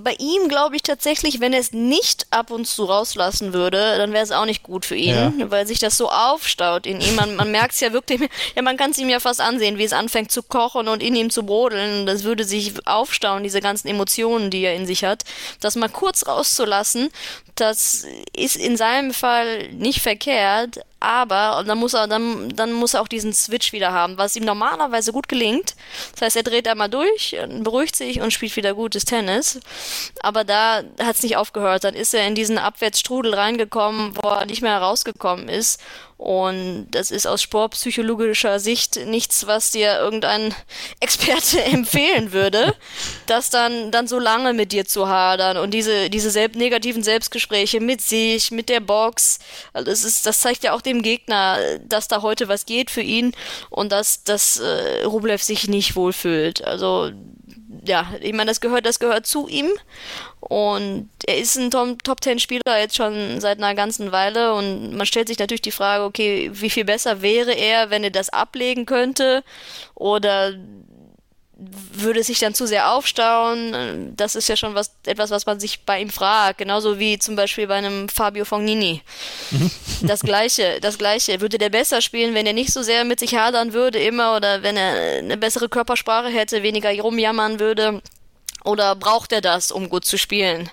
[0.03, 4.13] Bei ihm glaube ich tatsächlich, wenn er es nicht ab und zu rauslassen würde, dann
[4.13, 5.51] wäre es auch nicht gut für ihn, ja.
[5.51, 7.15] weil sich das so aufstaut in ihm.
[7.15, 9.85] Man, man merkt es ja wirklich, ja, man kann es ihm ja fast ansehen, wie
[9.85, 12.07] es anfängt zu kochen und in ihm zu brodeln.
[12.07, 15.25] Das würde sich aufstauen, diese ganzen Emotionen, die er in sich hat.
[15.61, 17.11] Das mal kurz rauszulassen,
[17.55, 22.95] das ist in seinem Fall nicht verkehrt, aber und dann muss er dann, dann muss
[22.95, 25.75] er auch diesen Switch wieder haben, was ihm normalerweise gut gelingt.
[26.13, 29.61] Das heißt, er dreht einmal durch, beruhigt sich und spielt wieder gutes Tennis.
[30.21, 31.85] Aber da hat es nicht aufgehört.
[31.85, 35.81] Dann ist er in diesen Abwärtsstrudel reingekommen, wo er nicht mehr herausgekommen ist.
[36.19, 40.55] Und das ist aus sportpsychologischer Sicht nichts, was dir irgendein
[41.01, 42.75] Experte empfehlen würde,
[43.27, 47.81] das dann, dann so lange mit dir zu hadern und diese, diese selb negativen Selbstgespräche
[47.81, 49.41] mit sich, mit der Box.
[49.75, 53.03] Also das, ist, das zeigt ja auch dem Gegner, dass da heute was geht für
[53.03, 53.33] ihn
[53.69, 56.65] und dass, dass äh, Rublev sich nicht wohlfühlt.
[56.65, 57.11] Also
[57.89, 59.71] ja, ich meine, das gehört, das gehört zu ihm.
[60.41, 65.07] Und er ist ein Top Ten Spieler jetzt schon seit einer ganzen Weile und man
[65.07, 68.87] stellt sich natürlich die Frage, okay, wie viel besser wäre er, wenn er das ablegen
[68.87, 69.43] könnte?
[69.95, 70.55] Oder
[71.59, 74.15] würde sich dann zu sehr aufstauen.
[74.15, 76.59] Das ist ja schon was, etwas, was man sich bei ihm fragt.
[76.59, 79.03] Genauso wie zum Beispiel bei einem Fabio Fognini.
[79.51, 79.71] Mhm.
[80.03, 81.41] Das Gleiche, das Gleiche.
[81.41, 84.63] Würde der besser spielen, wenn er nicht so sehr mit sich hadern würde immer oder
[84.63, 88.03] wenn er eine bessere Körpersprache hätte, weniger rumjammern würde?
[88.67, 90.69] Oder braucht er das, um gut zu spielen?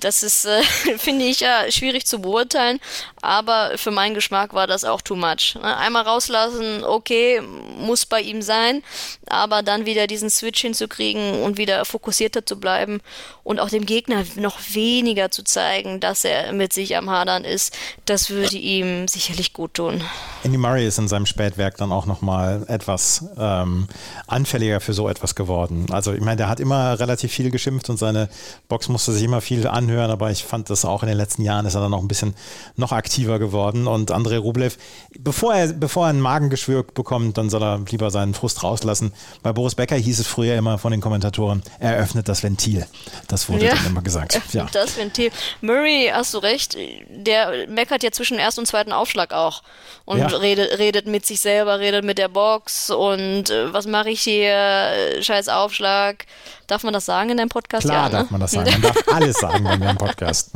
[0.00, 0.62] Das ist, äh,
[0.98, 2.80] finde ich, ja schwierig zu beurteilen,
[3.20, 5.54] aber für meinen Geschmack war das auch too much.
[5.56, 5.76] Ne?
[5.76, 8.82] Einmal rauslassen, okay, muss bei ihm sein,
[9.30, 13.00] aber dann wieder diesen Switch hinzukriegen und wieder fokussierter zu bleiben
[13.44, 17.76] und auch dem Gegner noch weniger zu zeigen, dass er mit sich am Hadern ist,
[18.04, 20.02] das würde ihm sicherlich gut tun.
[20.44, 23.88] Andy Murray ist in seinem Spätwerk dann auch nochmal etwas ähm,
[24.26, 25.86] anfälliger für so etwas geworden.
[25.90, 28.28] Also ich meine, der hat immer relativ viel geschimpft und seine
[28.68, 31.66] Box musste sich immer viel anhören, aber ich fand das auch in den letzten Jahren
[31.66, 32.34] ist er dann noch ein bisschen
[32.76, 33.86] noch aktiver geworden.
[33.86, 34.78] Und Andrei Rublev,
[35.18, 39.12] bevor er, bevor er ein Magengeschwür bekommt, dann soll er lieber seinen Frust rauslassen.
[39.42, 42.86] Bei Boris Becker hieß es früher immer von den Kommentatoren, er öffnet das Ventil.
[43.28, 44.40] Das wurde ja, dann immer gesagt.
[44.52, 44.66] Ja.
[44.72, 45.30] Das Ventil.
[45.60, 46.76] Murray, hast du recht,
[47.08, 49.62] der meckert ja zwischen ersten und zweiten Aufschlag auch.
[50.04, 50.26] Und ja.
[50.26, 55.20] redet, redet mit sich selber, redet mit der Box und äh, was mache ich hier?
[55.20, 56.24] Scheiß Aufschlag.
[56.68, 57.86] Darf man das sagen in deinem Podcast?
[57.86, 58.22] Klar ja, ne?
[58.22, 58.70] darf man das sagen.
[58.70, 60.52] Man darf alles sagen wir im Podcast.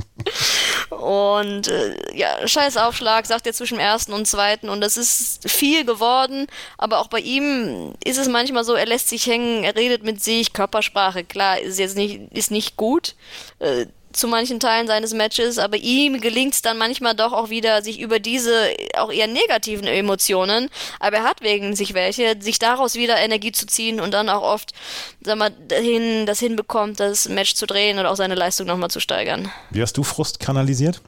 [0.90, 4.68] Und äh, ja, scheiß Aufschlag, sagt er zwischen dem ersten und zweiten.
[4.68, 6.46] Und das ist viel geworden.
[6.76, 10.22] Aber auch bei ihm ist es manchmal so, er lässt sich hängen, er redet mit
[10.22, 13.16] sich, Körpersprache, klar, ist jetzt nicht, ist nicht gut.
[13.58, 17.82] Äh, zu manchen Teilen seines Matches, aber ihm gelingt es dann manchmal doch auch wieder,
[17.82, 18.52] sich über diese
[18.96, 20.68] auch eher negativen Emotionen,
[21.00, 24.42] aber er hat wegen sich welche, sich daraus wieder Energie zu ziehen und dann auch
[24.42, 24.72] oft,
[25.20, 29.00] sag mal, dahin, das hinbekommt, das Match zu drehen und auch seine Leistung nochmal zu
[29.00, 29.50] steigern.
[29.70, 31.00] Wie hast du Frust kanalisiert?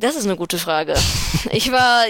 [0.00, 0.94] Das ist eine gute Frage.
[1.52, 2.04] Ich war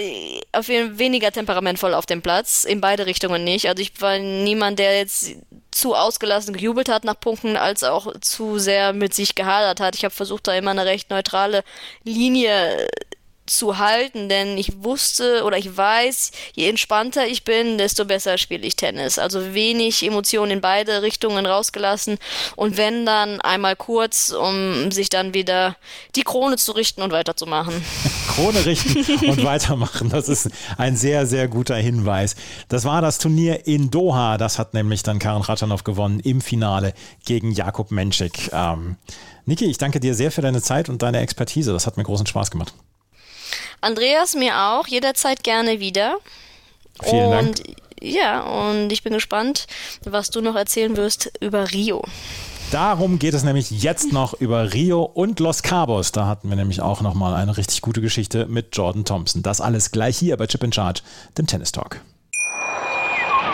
[0.51, 3.69] auf jeden Fall weniger temperamentvoll auf dem Platz, in beide Richtungen nicht.
[3.69, 5.35] Also ich war niemand, der jetzt
[5.69, 9.95] zu ausgelassen gejubelt hat nach Punkten, als auch zu sehr mit sich gehadert hat.
[9.95, 11.63] Ich habe versucht, da immer eine recht neutrale
[12.03, 12.87] Linie
[13.47, 18.65] zu halten, denn ich wusste oder ich weiß, je entspannter ich bin, desto besser spiele
[18.65, 19.19] ich Tennis.
[19.19, 22.17] Also wenig Emotionen in beide Richtungen rausgelassen
[22.55, 25.75] und wenn dann einmal kurz, um sich dann wieder
[26.15, 27.83] die Krone zu richten und weiterzumachen.
[28.27, 32.35] Krone richten und weitermachen, das ist ein sehr, sehr guter Hinweis.
[32.69, 36.93] Das war das Turnier in Doha, das hat nämlich dann Karen Ratschanow gewonnen im Finale
[37.25, 38.51] gegen Jakob Menschik.
[38.51, 38.97] Ähm,
[39.45, 41.71] Niki, ich danke dir sehr für deine Zeit und deine Expertise.
[41.71, 42.73] Das hat mir großen Spaß gemacht.
[43.81, 46.17] Andreas, mir auch, jederzeit gerne wieder.
[47.03, 47.77] Vielen und Dank.
[48.01, 49.67] ja, und ich bin gespannt,
[50.03, 52.03] was du noch erzählen wirst über Rio.
[52.71, 56.11] Darum geht es nämlich jetzt noch über Rio und Los Cabos.
[56.11, 59.41] Da hatten wir nämlich auch nochmal eine richtig gute Geschichte mit Jordan Thompson.
[59.41, 61.01] Das alles gleich hier bei Chip in Charge,
[61.37, 62.01] dem Tennis Talk.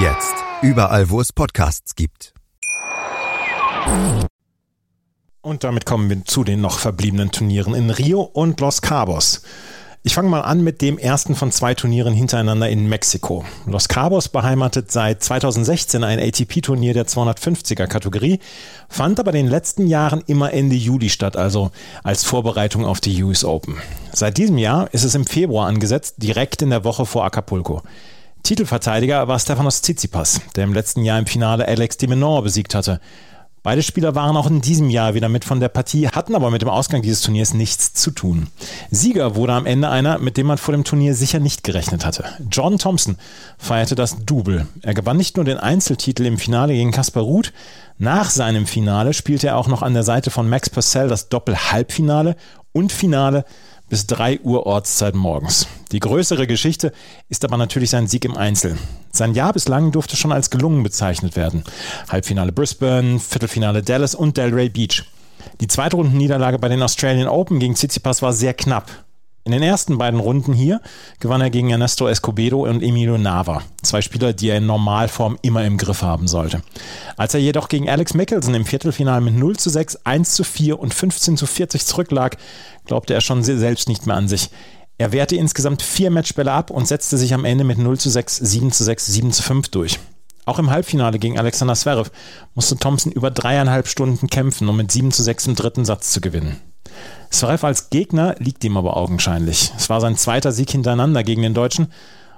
[0.00, 0.36] Jetzt.
[0.62, 2.32] Überall, wo es Podcasts gibt.
[5.40, 9.42] Und damit kommen wir zu den noch verbliebenen Turnieren in Rio und Los Cabos.
[10.04, 13.44] Ich fange mal an mit dem ersten von zwei Turnieren hintereinander in Mexiko.
[13.66, 18.38] Los Cabos beheimatet seit 2016 ein ATP-Turnier der 250er Kategorie,
[18.88, 21.72] fand aber in den letzten Jahren immer Ende Juli statt, also
[22.04, 23.78] als Vorbereitung auf die US Open.
[24.12, 27.82] Seit diesem Jahr ist es im Februar angesetzt, direkt in der Woche vor Acapulco.
[28.42, 33.00] Titelverteidiger war Stefanos Tsitsipas, der im letzten Jahr im Finale Alex de Menor besiegt hatte.
[33.62, 36.62] Beide Spieler waren auch in diesem Jahr wieder mit von der Partie, hatten aber mit
[36.62, 38.46] dem Ausgang dieses Turniers nichts zu tun.
[38.90, 42.24] Sieger wurde am Ende einer, mit dem man vor dem Turnier sicher nicht gerechnet hatte.
[42.50, 43.16] John Thompson
[43.58, 44.66] feierte das Double.
[44.82, 47.52] Er gewann nicht nur den Einzeltitel im Finale gegen Kaspar Ruth,
[47.98, 52.36] nach seinem Finale spielte er auch noch an der Seite von Max Purcell das Doppel-Halbfinale
[52.72, 53.44] und Finale
[53.88, 55.66] bis 3 Uhr Ortszeit morgens.
[55.92, 56.92] Die größere Geschichte
[57.28, 58.76] ist aber natürlich sein Sieg im Einzel.
[59.10, 61.64] Sein Jahr bislang durfte schon als gelungen bezeichnet werden.
[62.08, 65.04] Halbfinale Brisbane, Viertelfinale Dallas und Delray Beach.
[65.60, 68.90] Die Zweitrundenniederlage bei den Australian Open gegen Tsitsipas war sehr knapp.
[69.48, 70.82] In den ersten beiden Runden hier
[71.20, 75.64] gewann er gegen Ernesto Escobedo und Emilio Nava, zwei Spieler, die er in Normalform immer
[75.64, 76.60] im Griff haben sollte.
[77.16, 80.78] Als er jedoch gegen Alex Mickelson im Viertelfinale mit 0 zu 6, 1 zu 4
[80.78, 82.36] und 15 zu 40 zurücklag,
[82.84, 84.50] glaubte er schon selbst nicht mehr an sich.
[84.98, 88.36] Er wehrte insgesamt vier Matchbälle ab und setzte sich am Ende mit 0 zu 6,
[88.36, 89.98] 7 zu 6, 7 zu 5 durch.
[90.44, 92.10] Auch im Halbfinale gegen Alexander Zverev
[92.54, 96.20] musste Thompson über dreieinhalb Stunden kämpfen, um mit 7 zu 6 im dritten Satz zu
[96.20, 96.60] gewinnen.
[97.30, 99.72] Zverev als Gegner liegt ihm aber augenscheinlich.
[99.76, 101.92] Es war sein zweiter Sieg hintereinander gegen den Deutschen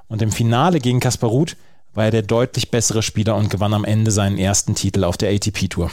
[0.09, 1.57] und im Finale gegen Kaspar Ruth
[1.95, 5.31] war er der deutlich bessere Spieler und gewann am Ende seinen ersten Titel auf der
[5.31, 5.91] ATP-Tour.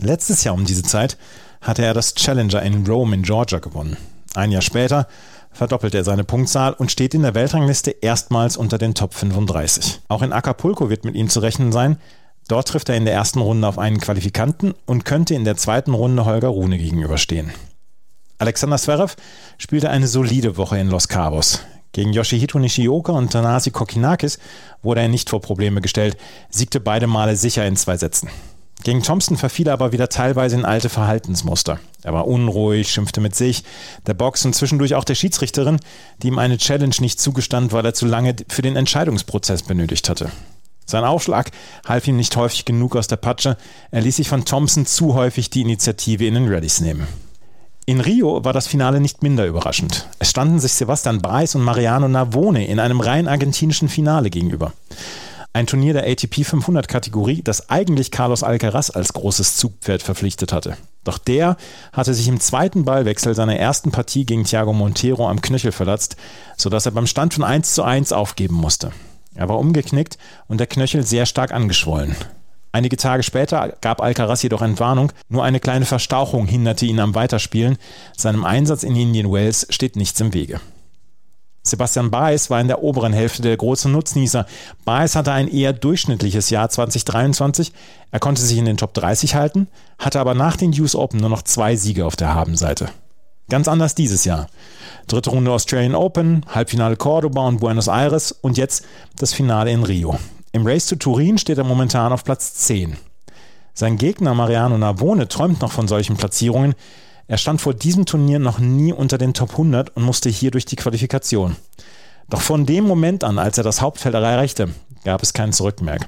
[0.00, 1.16] Letztes Jahr um diese Zeit
[1.60, 3.96] hatte er das Challenger in Rome in Georgia gewonnen.
[4.34, 5.06] Ein Jahr später
[5.52, 10.00] verdoppelte er seine Punktzahl und steht in der Weltrangliste erstmals unter den Top 35.
[10.08, 11.98] Auch in Acapulco wird mit ihm zu rechnen sein.
[12.48, 15.94] Dort trifft er in der ersten Runde auf einen Qualifikanten und könnte in der zweiten
[15.94, 17.52] Runde Holger Rune gegenüberstehen.
[18.38, 19.16] Alexander Zverev
[19.58, 21.60] spielte eine solide Woche in Los Cabos.
[21.92, 24.38] Gegen Yoshihito Nishioka und Tanasi Kokinakis
[24.82, 26.16] wurde er nicht vor Probleme gestellt,
[26.50, 28.28] siegte beide Male sicher in zwei Sätzen.
[28.82, 31.78] Gegen Thompson verfiel er aber wieder teilweise in alte Verhaltensmuster.
[32.02, 33.62] Er war unruhig, schimpfte mit sich,
[34.06, 35.78] der Box und zwischendurch auch der Schiedsrichterin,
[36.22, 40.30] die ihm eine Challenge nicht zugestand, weil er zu lange für den Entscheidungsprozess benötigt hatte.
[40.84, 41.50] Sein Aufschlag
[41.86, 43.56] half ihm nicht häufig genug aus der Patsche,
[43.90, 47.06] er ließ sich von Thompson zu häufig die Initiative in den Readies nehmen.
[47.86, 50.08] In Rio war das Finale nicht minder überraschend.
[50.18, 54.72] Es standen sich Sebastian Breis und Mariano Navone in einem rein argentinischen Finale gegenüber.
[55.52, 60.78] Ein Turnier der ATP 500 Kategorie, das eigentlich Carlos Alcaraz als großes Zugpferd verpflichtet hatte.
[61.04, 61.58] Doch der
[61.92, 66.16] hatte sich im zweiten Ballwechsel seiner ersten Partie gegen Thiago Montero am Knöchel verletzt,
[66.56, 68.92] sodass er beim Stand von 1 zu 1 aufgeben musste.
[69.34, 70.16] Er war umgeknickt
[70.48, 72.16] und der Knöchel sehr stark angeschwollen.
[72.74, 75.12] Einige Tage später gab Alcaraz jedoch Entwarnung.
[75.28, 77.78] Nur eine kleine Verstauchung hinderte ihn am Weiterspielen.
[78.16, 80.60] Seinem Einsatz in Indian Wells steht nichts im Wege.
[81.62, 84.44] Sebastian Baez war in der oberen Hälfte der großen Nutznießer.
[84.84, 87.72] Baez hatte ein eher durchschnittliches Jahr 2023.
[88.10, 89.68] Er konnte sich in den Top 30 halten,
[90.00, 92.88] hatte aber nach den US Open nur noch zwei Siege auf der Habenseite.
[93.48, 94.48] Ganz anders dieses Jahr.
[95.06, 98.84] Dritte Runde Australian Open, Halbfinale Cordoba und Buenos Aires und jetzt
[99.16, 100.18] das Finale in Rio.
[100.54, 102.96] Im Race to Turin steht er momentan auf Platz 10.
[103.72, 106.76] Sein Gegner Mariano Navone träumt noch von solchen Platzierungen.
[107.26, 110.64] Er stand vor diesem Turnier noch nie unter den Top 100 und musste hier durch
[110.64, 111.56] die Qualifikation.
[112.30, 114.68] Doch von dem Moment an, als er das Hauptfeld erreichte,
[115.02, 115.98] gab es keinen Zurück mehr.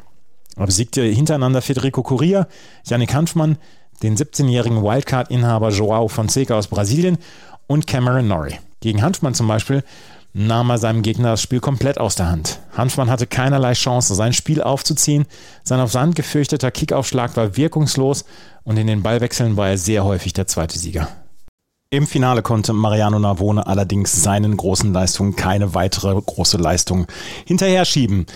[0.55, 2.47] Er besiegte hintereinander Federico Correa,
[2.84, 3.59] Yannick Hanfmann,
[4.05, 7.18] den 17-jährigen Wildcard-Inhaber Joao Fonseca aus Brasilien
[7.66, 8.61] und Cameron Norrie.
[8.78, 9.82] Gegen Hanfmann zum Beispiel
[10.37, 12.61] nahm er seinem Gegner das Spiel komplett aus der Hand.
[12.76, 15.24] Hanfmann hatte keinerlei Chance, sein Spiel aufzuziehen.
[15.64, 18.26] Sein auf Sand gefürchteter Kickaufschlag war wirkungslos
[18.62, 21.09] und in den Ballwechseln war er sehr häufig der zweite Sieger.
[21.89, 27.07] Im Finale konnte Mariano Navone allerdings seinen großen Leistungen keine weitere große Leistung
[27.47, 28.26] hinterher schieben.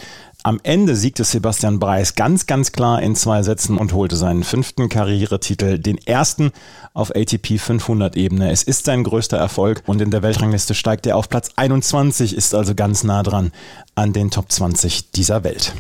[0.42, 4.88] Am Ende siegte Sebastian Breis ganz, ganz klar in zwei Sätzen und holte seinen fünften
[4.88, 6.52] Karrieretitel, den ersten
[6.94, 8.50] auf ATP 500 Ebene.
[8.50, 12.54] Es ist sein größter Erfolg und in der Weltrangliste steigt er auf Platz 21, ist
[12.54, 13.52] also ganz nah dran
[13.94, 15.74] an den Top 20 dieser Welt.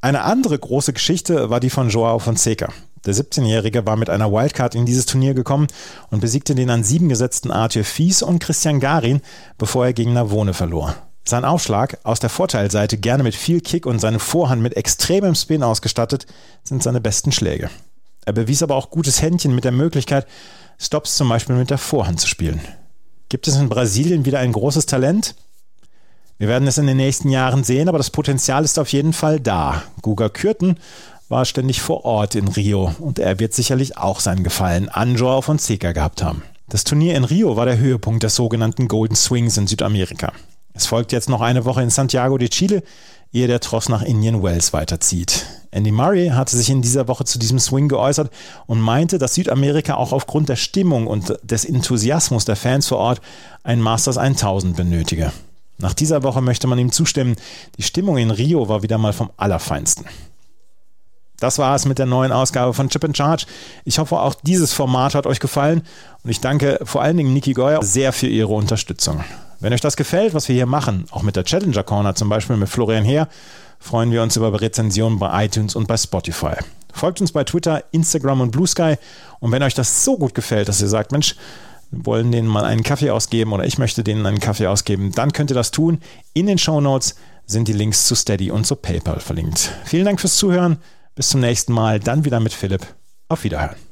[0.00, 2.70] Eine andere große Geschichte war die von Joao Fonseca.
[3.06, 5.68] Der 17-Jährige war mit einer Wildcard in dieses Turnier gekommen
[6.10, 9.20] und besiegte den an sieben gesetzten Arthur Fies und Christian Garin,
[9.58, 10.96] bevor er gegen Navone verlor.
[11.24, 15.62] Sein Aufschlag, aus der Vorteilseite gerne mit viel Kick und seine Vorhand mit extremem Spin
[15.62, 16.26] ausgestattet,
[16.64, 17.70] sind seine besten Schläge.
[18.24, 20.26] Er bewies aber auch gutes Händchen mit der Möglichkeit,
[20.78, 22.60] Stops zum Beispiel mit der Vorhand zu spielen.
[23.28, 25.36] Gibt es in Brasilien wieder ein großes Talent?
[26.38, 29.38] Wir werden es in den nächsten Jahren sehen, aber das Potenzial ist auf jeden Fall
[29.38, 29.84] da.
[30.02, 30.76] Guga Kürten
[31.28, 35.40] war ständig vor Ort in Rio und er wird sicherlich auch seinen Gefallen an Joao
[35.40, 36.42] Fonseca gehabt haben.
[36.68, 40.32] Das Turnier in Rio war der Höhepunkt des sogenannten Golden Swings in Südamerika.
[40.74, 42.82] Es folgt jetzt noch eine Woche in Santiago de Chile,
[43.32, 45.46] ehe der Tross nach Indian Wells weiterzieht.
[45.70, 48.30] Andy Murray hatte sich in dieser Woche zu diesem Swing geäußert
[48.66, 53.20] und meinte, dass Südamerika auch aufgrund der Stimmung und des Enthusiasmus der Fans vor Ort
[53.62, 55.32] ein Masters 1000 benötige.
[55.78, 57.36] Nach dieser Woche möchte man ihm zustimmen,
[57.78, 60.04] die Stimmung in Rio war wieder mal vom Allerfeinsten.
[61.40, 63.46] Das war es mit der neuen Ausgabe von Chip and Charge.
[63.84, 65.82] Ich hoffe, auch dieses Format hat euch gefallen
[66.22, 69.24] und ich danke vor allen Dingen Niki Geuer sehr für ihre Unterstützung.
[69.62, 72.56] Wenn euch das gefällt, was wir hier machen, auch mit der Challenger Corner zum Beispiel
[72.56, 73.28] mit Florian Heer,
[73.78, 76.56] freuen wir uns über Rezensionen bei iTunes und bei Spotify.
[76.92, 78.96] Folgt uns bei Twitter, Instagram und Blue Sky.
[79.38, 81.36] Und wenn euch das so gut gefällt, dass ihr sagt, Mensch,
[81.92, 85.52] wollen denen mal einen Kaffee ausgeben oder ich möchte denen einen Kaffee ausgeben, dann könnt
[85.52, 86.00] ihr das tun.
[86.34, 87.14] In den Show Notes
[87.46, 89.70] sind die Links zu Steady und zu PayPal verlinkt.
[89.84, 90.78] Vielen Dank fürs Zuhören.
[91.14, 92.00] Bis zum nächsten Mal.
[92.00, 92.84] Dann wieder mit Philipp.
[93.28, 93.91] Auf Wiederhören.